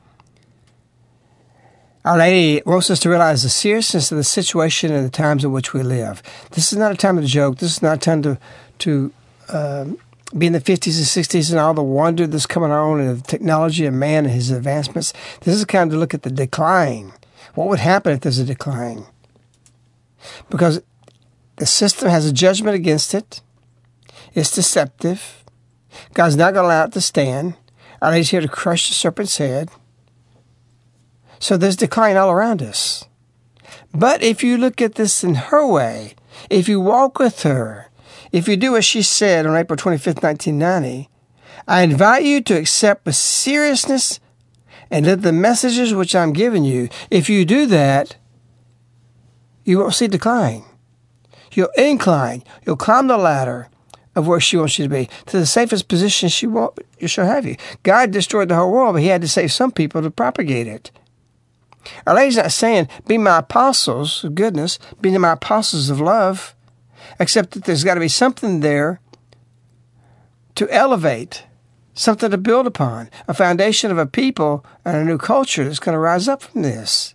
Our 2.04 2.16
Lady 2.16 2.62
wants 2.64 2.90
us 2.90 2.98
to 3.00 3.10
realize 3.10 3.42
the 3.42 3.50
seriousness 3.50 4.10
of 4.10 4.16
the 4.16 4.24
situation 4.24 4.90
and 4.90 5.04
the 5.04 5.10
times 5.10 5.44
in 5.44 5.52
which 5.52 5.74
we 5.74 5.82
live. 5.82 6.22
This 6.52 6.72
is 6.72 6.78
not 6.78 6.92
a 6.92 6.96
time 6.96 7.20
to 7.20 7.26
joke. 7.26 7.58
This 7.58 7.72
is 7.72 7.82
not 7.82 7.98
a 7.98 8.00
time 8.00 8.22
to 8.22 8.38
to 8.78 9.12
um, 9.50 9.98
be 10.36 10.46
in 10.46 10.52
the 10.52 10.60
50s 10.60 10.96
and 10.96 11.26
60s 11.26 11.50
and 11.50 11.58
all 11.58 11.74
the 11.74 11.82
wonder 11.82 12.26
that's 12.26 12.46
coming 12.46 12.70
on 12.70 13.00
and 13.00 13.18
the 13.18 13.26
technology 13.26 13.84
and 13.84 13.98
man 13.98 14.26
and 14.26 14.34
his 14.34 14.50
advancements. 14.50 15.12
This 15.40 15.56
is 15.56 15.64
kind 15.64 15.90
of 15.90 15.94
to 15.94 15.98
look 15.98 16.14
at 16.14 16.22
the 16.22 16.30
decline. 16.30 17.12
What 17.54 17.68
would 17.68 17.80
happen 17.80 18.12
if 18.12 18.20
there's 18.20 18.38
a 18.38 18.44
decline? 18.44 19.06
Because 20.48 20.82
the 21.56 21.66
system 21.66 22.08
has 22.08 22.26
a 22.26 22.32
judgment 22.32 22.76
against 22.76 23.12
it. 23.12 23.40
It's 24.34 24.54
deceptive. 24.54 25.44
God's 26.14 26.36
not 26.36 26.54
going 26.54 26.64
to 26.64 26.68
allow 26.68 26.84
it 26.84 26.92
to 26.92 27.00
stand. 27.00 27.54
And 28.00 28.16
he's 28.16 28.30
here 28.30 28.40
to 28.40 28.48
crush 28.48 28.88
the 28.88 28.94
serpent's 28.94 29.38
head. 29.38 29.70
So 31.38 31.56
there's 31.56 31.76
decline 31.76 32.16
all 32.16 32.30
around 32.30 32.62
us. 32.62 33.04
But 33.92 34.22
if 34.22 34.44
you 34.44 34.56
look 34.56 34.80
at 34.80 34.94
this 34.94 35.24
in 35.24 35.34
her 35.34 35.66
way, 35.66 36.14
if 36.48 36.68
you 36.68 36.80
walk 36.80 37.18
with 37.18 37.42
her, 37.42 37.89
if 38.32 38.48
you 38.48 38.56
do 38.56 38.76
as 38.76 38.84
she 38.84 39.02
said 39.02 39.46
on 39.46 39.56
April 39.56 39.76
25th, 39.76 40.22
1990, 40.22 41.08
I 41.66 41.82
invite 41.82 42.24
you 42.24 42.40
to 42.42 42.58
accept 42.58 43.06
with 43.06 43.16
seriousness 43.16 44.20
and 44.90 45.06
let 45.06 45.22
the 45.22 45.32
messages 45.32 45.94
which 45.94 46.16
I'm 46.16 46.32
giving 46.32 46.64
you, 46.64 46.88
if 47.10 47.30
you 47.30 47.44
do 47.44 47.66
that, 47.66 48.16
you 49.64 49.78
won't 49.78 49.94
see 49.94 50.08
decline. 50.08 50.64
You'll 51.52 51.68
incline. 51.76 52.42
You'll 52.64 52.76
climb 52.76 53.06
the 53.06 53.16
ladder 53.16 53.68
of 54.14 54.26
where 54.26 54.40
she 54.40 54.56
wants 54.56 54.78
you 54.78 54.84
to 54.84 54.88
be 54.88 55.08
to 55.26 55.38
the 55.38 55.46
safest 55.46 55.88
position 55.88 56.28
she 56.28 56.46
will 56.46 56.74
she'll 57.06 57.24
have 57.24 57.46
you. 57.46 57.56
God 57.82 58.10
destroyed 58.10 58.48
the 58.48 58.56
whole 58.56 58.72
world, 58.72 58.94
but 58.94 59.02
He 59.02 59.08
had 59.08 59.22
to 59.22 59.28
save 59.28 59.52
some 59.52 59.70
people 59.70 60.02
to 60.02 60.10
propagate 60.10 60.66
it. 60.66 60.90
Our 62.06 62.14
Lady's 62.14 62.36
not 62.36 62.52
saying, 62.52 62.88
be 63.06 63.16
my 63.16 63.38
apostles 63.38 64.22
of 64.24 64.34
goodness, 64.34 64.78
be 65.00 65.16
my 65.16 65.32
apostles 65.32 65.88
of 65.88 66.00
love, 66.00 66.54
except 67.20 67.50
that 67.50 67.64
there's 67.64 67.84
got 67.84 67.94
to 67.94 68.00
be 68.00 68.08
something 68.08 68.60
there 68.60 68.98
to 70.54 70.68
elevate, 70.70 71.44
something 71.94 72.30
to 72.30 72.38
build 72.38 72.66
upon, 72.66 73.10
a 73.28 73.34
foundation 73.34 73.90
of 73.90 73.98
a 73.98 74.06
people 74.06 74.64
and 74.86 74.96
a 74.96 75.04
new 75.04 75.18
culture 75.18 75.64
that's 75.64 75.78
going 75.78 75.92
to 75.92 75.98
rise 75.98 76.26
up 76.26 76.42
from 76.42 76.62
this. 76.62 77.14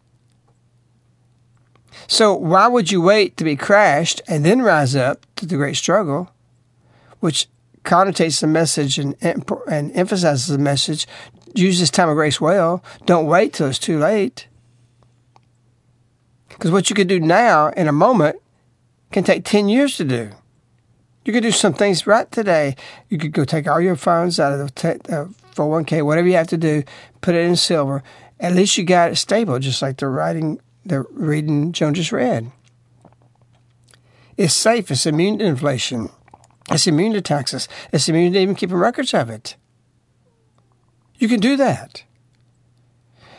So, 2.08 2.36
why 2.36 2.68
would 2.68 2.92
you 2.92 3.02
wait 3.02 3.36
to 3.38 3.44
be 3.44 3.56
crashed 3.56 4.22
and 4.28 4.46
then 4.46 4.62
rise 4.62 4.96
up 4.96 5.26
to 5.38 5.46
the 5.48 5.56
great 5.56 5.76
struggle, 5.76 6.32
which 7.20 7.48
connotates 7.84 8.42
the 8.42 8.48
message 8.48 9.00
and, 9.00 9.16
and 9.22 9.92
emphasizes 9.96 10.48
the 10.48 10.60
message? 10.60 11.08
Use 11.56 11.80
this 11.80 11.90
time 11.90 12.10
of 12.10 12.16
grace 12.16 12.40
well. 12.40 12.84
Don't 13.08 13.26
wait 13.26 13.54
till 13.54 13.68
it's 13.68 13.80
too 13.80 13.98
late. 13.98 14.48
Because 16.50 16.70
what 16.70 16.92
you 16.92 16.96
could 16.96 17.08
do 17.08 17.20
now 17.20 17.70
in 17.70 17.88
a 17.88 17.92
moment 17.92 18.40
can 19.16 19.24
take 19.24 19.46
10 19.46 19.70
years 19.70 19.96
to 19.96 20.04
do. 20.04 20.30
You 21.24 21.32
could 21.32 21.42
do 21.42 21.52
some 21.52 21.74
things 21.74 22.06
right 22.06 22.30
today. 22.30 22.76
You 23.08 23.18
could 23.18 23.32
go 23.32 23.46
take 23.46 23.66
all 23.66 23.80
your 23.80 23.96
funds 23.96 24.42
out 24.42 24.52
of 24.52 24.60
the 24.60 24.66
401k, 25.56 26.02
uh, 26.02 26.06
whatever 26.06 26.28
you 26.28 26.34
have 26.34 26.50
to 26.50 26.58
do, 26.58 26.84
put 27.22 27.34
it 27.34 27.46
in 27.46 27.56
silver. 27.56 28.04
At 28.42 28.52
least 28.52 28.78
you 28.78 28.84
got 28.84 29.12
it 29.12 29.16
stable, 29.16 29.58
just 29.60 29.82
like 29.82 29.98
the 29.98 30.10
writing 30.10 30.60
the 30.86 31.06
reading 31.12 31.72
Joan 31.72 31.94
just 31.94 32.12
read. 32.12 32.52
It's 34.36 34.54
safe. 34.54 34.92
It's 34.92 35.06
immune 35.06 35.40
to 35.40 35.46
inflation. 35.46 36.10
It's 36.70 36.86
immune 36.86 37.14
to 37.14 37.22
taxes. 37.22 37.70
It's 37.94 38.10
immune 38.10 38.34
to 38.34 38.40
even 38.40 38.54
keeping 38.54 38.76
records 38.76 39.14
of 39.14 39.30
it. 39.30 39.56
You 41.20 41.30
can 41.30 41.40
do 41.40 41.56
that. 41.56 42.04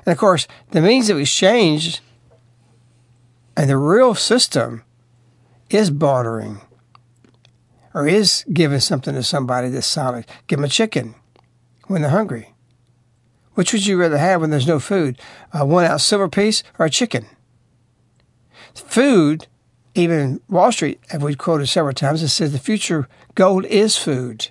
And 0.07 0.13
of 0.13 0.17
course, 0.17 0.49
the 0.71 0.81
means 0.81 1.11
of 1.11 1.19
exchange 1.19 2.01
and 3.59 3.69
the 3.69 3.77
real 3.77 4.15
system 4.15 4.83
is 5.71 5.91
bartering 5.91 6.61
or 7.95 8.07
is 8.07 8.45
giving 8.53 8.81
something 8.81 9.15
to 9.15 9.23
somebody 9.23 9.69
that's 9.69 9.87
solid. 9.87 10.27
Give 10.47 10.59
them 10.59 10.65
a 10.65 10.69
chicken 10.69 11.15
when 11.87 12.03
they're 12.03 12.11
hungry. 12.11 12.55
Which 13.55 13.73
would 13.73 13.87
you 13.87 13.99
rather 13.99 14.19
have 14.19 14.43
when 14.43 14.51
there's 14.51 14.67
no 14.67 14.79
food? 14.79 15.19
A 15.53 15.65
one 15.65 15.87
ounce 15.87 16.05
silver 16.05 16.29
piece 16.29 16.63
or 16.79 16.87
a 16.87 16.91
chicken? 16.91 17.27
Food, 18.75 19.47
even 19.95 20.41
Wall 20.49 20.71
Street, 20.71 21.01
as 21.11 21.23
we've 21.23 21.39
quoted 21.39 21.67
several 21.69 21.95
times, 21.95 22.23
it 22.23 22.29
says 22.29 22.53
the 22.53 22.59
future 22.59 23.09
gold 23.35 23.65
is 23.65 23.97
food. 23.97 24.51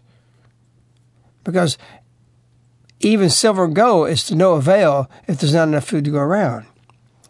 Because 1.43 1.77
even 2.99 3.29
silver 3.29 3.65
and 3.65 3.75
gold 3.75 4.09
is 4.09 4.23
to 4.23 4.35
no 4.35 4.53
avail 4.53 5.09
if 5.27 5.39
there's 5.39 5.53
not 5.53 5.67
enough 5.67 5.85
food 5.85 6.05
to 6.05 6.11
go 6.11 6.17
around 6.17 6.65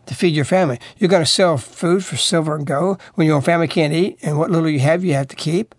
to 0.08 0.16
feed 0.16 0.36
your 0.36 0.46
family. 0.46 0.80
You're 0.98 1.10
going 1.10 1.24
to 1.24 1.30
sell 1.30 1.58
food 1.58 2.04
for 2.04 2.18
silver 2.18 2.56
and 2.56 2.66
gold 2.66 3.02
when 3.16 3.28
your 3.28 3.36
own 3.36 3.42
family 3.42 3.68
can't 3.68 3.94
eat, 3.94 4.18
and 4.22 4.38
what 4.38 4.52
little 4.52 4.70
you 4.70 4.80
have, 4.80 5.04
you 5.04 5.14
have 5.14 5.28
to 5.30 5.36
keep. 5.36 5.76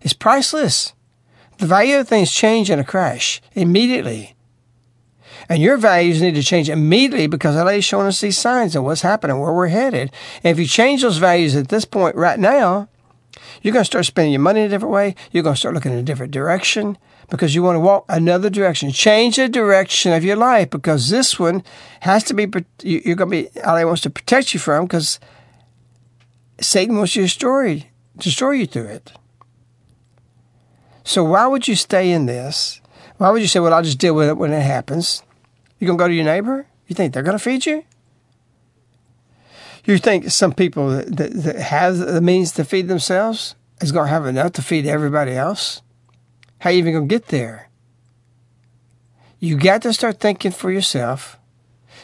It's 0.00 0.12
priceless. 0.12 0.92
The 1.58 1.66
value 1.66 1.98
of 1.98 2.08
things 2.08 2.32
change 2.32 2.70
in 2.70 2.78
a 2.78 2.84
crash 2.84 3.40
immediately. 3.54 4.34
And 5.48 5.62
your 5.62 5.76
values 5.76 6.20
need 6.20 6.34
to 6.34 6.42
change 6.42 6.68
immediately 6.68 7.28
because 7.28 7.56
LA 7.56 7.78
is 7.78 7.84
showing 7.84 8.06
us 8.06 8.20
these 8.20 8.38
signs 8.38 8.74
of 8.74 8.84
what's 8.84 9.02
happening, 9.02 9.38
where 9.38 9.52
we're 9.52 9.68
headed. 9.68 10.10
And 10.42 10.50
if 10.50 10.58
you 10.58 10.66
change 10.66 11.02
those 11.02 11.18
values 11.18 11.54
at 11.54 11.68
this 11.68 11.84
point 11.84 12.16
right 12.16 12.38
now, 12.38 12.88
you're 13.62 13.72
going 13.72 13.82
to 13.82 13.86
start 13.86 14.06
spending 14.06 14.32
your 14.32 14.40
money 14.40 14.60
in 14.60 14.66
a 14.66 14.68
different 14.68 14.92
way. 14.92 15.14
You're 15.30 15.42
going 15.42 15.54
to 15.54 15.58
start 15.58 15.74
looking 15.74 15.92
in 15.92 15.98
a 15.98 16.02
different 16.02 16.32
direction 16.32 16.98
because 17.28 17.54
you 17.54 17.62
want 17.62 17.76
to 17.76 17.80
walk 17.80 18.04
another 18.08 18.50
direction. 18.50 18.90
Change 18.92 19.36
the 19.36 19.48
direction 19.48 20.12
of 20.12 20.24
your 20.24 20.36
life 20.36 20.70
because 20.70 21.10
this 21.10 21.38
one 21.38 21.62
has 22.00 22.24
to 22.24 22.34
be, 22.34 22.48
you're 22.82 23.16
going 23.16 23.30
to 23.30 23.50
be, 23.50 23.60
LA 23.60 23.84
wants 23.84 24.02
to 24.02 24.10
protect 24.10 24.54
you 24.54 24.60
from 24.60 24.84
because 24.84 25.18
Satan 26.60 26.96
wants 26.96 27.14
to 27.14 27.22
destroy, 27.22 27.86
destroy 28.16 28.52
you 28.52 28.66
through 28.66 28.86
it. 28.86 29.12
So 31.04 31.24
why 31.24 31.46
would 31.46 31.68
you 31.68 31.76
stay 31.76 32.10
in 32.10 32.26
this? 32.26 32.80
Why 33.18 33.30
would 33.30 33.42
you 33.42 33.48
say, 33.48 33.60
well, 33.60 33.72
I'll 33.72 33.82
just 33.82 33.98
deal 33.98 34.14
with 34.14 34.28
it 34.28 34.36
when 34.36 34.52
it 34.52 34.62
happens? 34.62 35.22
You're 35.78 35.86
gonna 35.86 35.98
go 35.98 36.08
to 36.08 36.14
your 36.14 36.24
neighbor? 36.24 36.66
You 36.86 36.94
think 36.94 37.12
they're 37.12 37.22
gonna 37.22 37.38
feed 37.38 37.66
you? 37.66 37.84
You 39.84 39.98
think 39.98 40.30
some 40.30 40.52
people 40.52 40.90
that, 40.90 41.16
that, 41.16 41.32
that 41.32 41.56
have 41.56 41.98
the 41.98 42.20
means 42.20 42.52
to 42.52 42.64
feed 42.64 42.88
themselves 42.88 43.54
is 43.80 43.92
gonna 43.92 44.08
have 44.08 44.26
enough 44.26 44.52
to 44.52 44.62
feed 44.62 44.86
everybody 44.86 45.32
else? 45.32 45.80
How 46.58 46.70
you 46.70 46.78
even 46.78 46.94
gonna 46.94 47.06
get 47.06 47.26
there? 47.28 47.68
You 49.38 49.56
got 49.56 49.82
to 49.82 49.92
start 49.92 50.20
thinking 50.20 50.52
for 50.52 50.70
yourself. 50.70 51.38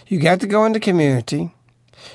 You 0.06 0.20
got 0.20 0.40
to 0.40 0.46
go 0.46 0.64
into 0.64 0.80
community. 0.80 1.54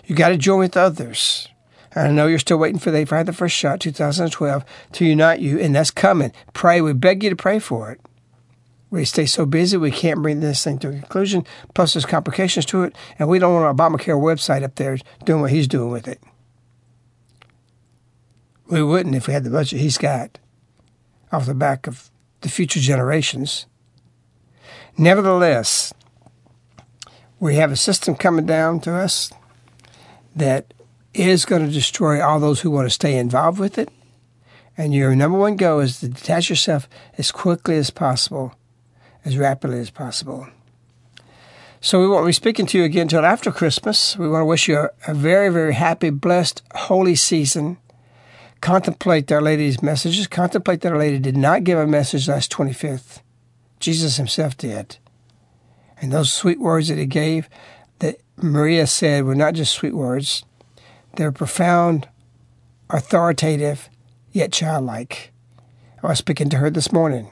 You 0.06 0.16
got 0.16 0.30
to 0.30 0.38
join 0.38 0.60
with 0.60 0.78
others. 0.78 1.48
I 1.96 2.10
know 2.10 2.28
you're 2.28 2.38
still 2.38 2.58
waiting 2.58 2.80
for 2.80 2.92
the 2.92 3.06
for 3.06 3.24
the 3.24 3.34
first 3.34 3.56
shot, 3.56 3.80
2012, 3.80 4.64
to 4.94 5.06
unite 5.06 5.40
you, 5.40 5.60
and 5.60 5.76
that's 5.76 5.90
coming. 5.90 6.32
Pray. 6.54 6.80
We 6.80 6.94
beg 6.94 7.24
you 7.24 7.32
to 7.32 7.36
pray 7.36 7.58
for 7.58 7.92
it. 7.92 8.00
We 8.90 9.04
stay 9.04 9.26
so 9.26 9.46
busy 9.46 9.76
we 9.76 9.92
can't 9.92 10.22
bring 10.22 10.40
this 10.40 10.64
thing 10.64 10.78
to 10.80 10.90
a 10.90 10.92
conclusion. 10.92 11.46
Plus, 11.74 11.94
there's 11.94 12.06
complications 12.06 12.66
to 12.68 12.84
it, 12.84 12.96
and 13.18 13.28
we 13.28 13.40
don't 13.40 13.54
want 13.54 13.66
our 13.66 13.74
Obamacare 13.74 14.16
website 14.16 14.64
up 14.64 14.76
there 14.76 14.98
doing 15.26 15.42
what 15.42 15.52
he's 15.52 15.68
doing 15.68 15.92
with 15.92 16.08
it. 16.08 16.22
We 18.70 18.84
wouldn't 18.84 19.16
if 19.16 19.28
we 19.28 19.34
had 19.34 19.44
the 19.44 19.50
budget 19.50 19.80
he's 19.80 19.98
got 19.98 20.40
off 21.32 21.46
the 21.46 21.54
back 21.54 21.88
of 21.88 22.10
the 22.42 22.50
future 22.50 22.80
generations. 22.80 23.66
Nevertheless, 24.98 25.94
we 27.40 27.56
have 27.56 27.72
a 27.72 27.76
system 27.76 28.16
coming 28.16 28.46
down 28.46 28.80
to 28.82 28.94
us 28.94 29.32
that 30.36 30.74
is 31.14 31.46
going 31.46 31.66
to 31.66 31.72
destroy 31.72 32.24
all 32.24 32.40
those 32.40 32.62
who 32.62 32.72
want 32.72 32.86
to 32.86 32.94
stay 32.94 33.18
involved 33.18 33.60
with 33.60 33.78
it. 33.78 33.90
And 34.78 34.94
your 34.94 35.16
number 35.16 35.38
one 35.38 35.56
goal 35.56 35.80
is 35.80 36.00
to 36.00 36.08
detach 36.08 36.50
yourself 36.50 36.88
as 37.18 37.32
quickly 37.32 37.78
as 37.78 37.90
possible 37.90 38.54
as 39.28 39.38
rapidly 39.38 39.80
as 39.80 39.90
possible. 39.90 40.48
So 41.82 42.00
we 42.00 42.08
won't 42.08 42.26
be 42.26 42.32
speaking 42.32 42.66
to 42.68 42.78
you 42.78 42.86
again 42.86 43.04
until 43.04 43.26
after 43.26 43.52
Christmas. 43.52 44.18
We 44.18 44.30
want 44.30 44.42
to 44.42 44.46
wish 44.46 44.68
you 44.70 44.78
a, 44.78 44.90
a 45.10 45.14
very, 45.14 45.50
very 45.50 45.74
happy, 45.74 46.10
blessed, 46.10 46.64
holy 46.74 47.16
season. 47.16 47.78
Contemplate 48.62 49.32
Our 49.32 49.42
Lady's 49.42 49.82
messages. 49.82 50.28
Contemplate 50.28 50.82
that 50.82 50.92
Our 50.92 50.98
Lady 50.98 51.20
did 51.20 51.38
not 51.38 51.64
give 51.64 51.78
a 51.78 51.88
message 51.88 52.28
last 52.28 52.52
25th. 52.52 53.22
Jesus 53.80 54.18
himself 54.18 54.58
did. 54.58 54.98
And 56.02 56.12
those 56.12 56.32
sweet 56.32 56.60
words 56.60 56.88
that 56.88 56.98
he 56.98 57.06
gave, 57.06 57.50
that 58.00 58.18
Maria 58.36 58.88
said, 58.88 59.24
were 59.24 59.36
not 59.36 59.54
just 59.54 59.74
sweet 59.74 59.94
words. 59.94 60.44
They're 61.16 61.32
profound, 61.32 62.08
authoritative, 62.90 63.90
yet 64.32 64.52
childlike. 64.52 65.32
I 66.04 66.08
was 66.08 66.20
speaking 66.20 66.50
to 66.50 66.58
her 66.58 66.70
this 66.70 66.92
morning. 66.92 67.30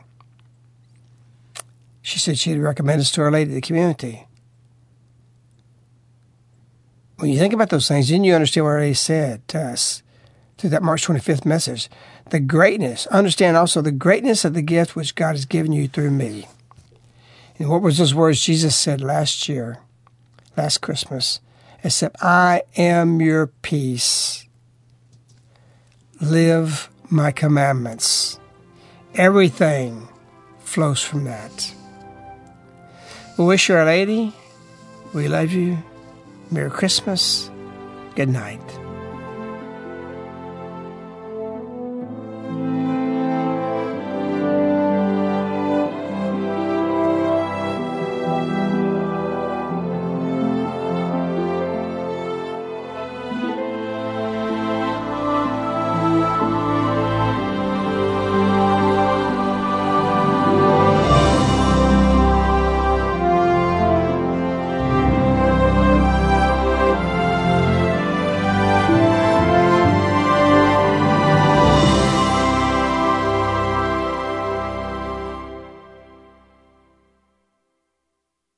She 2.01 2.19
said 2.19 2.38
she'd 2.38 2.59
recommend 2.59 3.01
us 3.01 3.11
to 3.11 3.21
Our 3.21 3.31
Lady 3.31 3.53
the 3.53 3.61
community. 3.61 4.27
When 7.17 7.31
you 7.31 7.39
think 7.39 7.53
about 7.53 7.69
those 7.69 7.88
things, 7.88 8.09
then 8.09 8.23
you 8.23 8.33
understand 8.35 8.65
what 8.65 8.71
Our 8.71 8.79
Lady 8.81 8.93
said 8.93 9.47
to 9.49 9.59
us 9.59 10.03
through 10.57 10.69
that 10.71 10.83
March 10.83 11.05
25th 11.05 11.45
message. 11.45 11.89
The 12.29 12.39
greatness, 12.39 13.07
understand 13.07 13.57
also 13.57 13.81
the 13.81 13.91
greatness 13.91 14.45
of 14.45 14.53
the 14.53 14.61
gift 14.61 14.95
which 14.95 15.15
God 15.15 15.31
has 15.31 15.45
given 15.45 15.71
you 15.71 15.87
through 15.87 16.11
me. 16.11 16.47
And 17.57 17.69
what 17.69 17.81
was 17.81 17.97
those 17.97 18.13
words 18.13 18.41
Jesus 18.41 18.75
said 18.75 19.01
last 19.01 19.47
year, 19.47 19.79
last 20.57 20.79
Christmas? 20.79 21.39
Except 21.83 22.15
I 22.21 22.63
am 22.75 23.21
your 23.21 23.47
peace. 23.47 24.45
Live 26.19 26.89
my 27.09 27.31
commandments. 27.31 28.39
Everything 29.13 30.07
flows 30.59 31.01
from 31.01 31.25
that. 31.25 31.73
We 33.37 33.45
wish 33.45 33.69
you 33.69 33.75
Our 33.75 33.85
Lady. 33.85 34.33
We 35.13 35.27
love 35.27 35.51
you. 35.51 35.77
Merry 36.51 36.69
Christmas. 36.69 37.49
Good 38.15 38.29
night. 38.29 38.84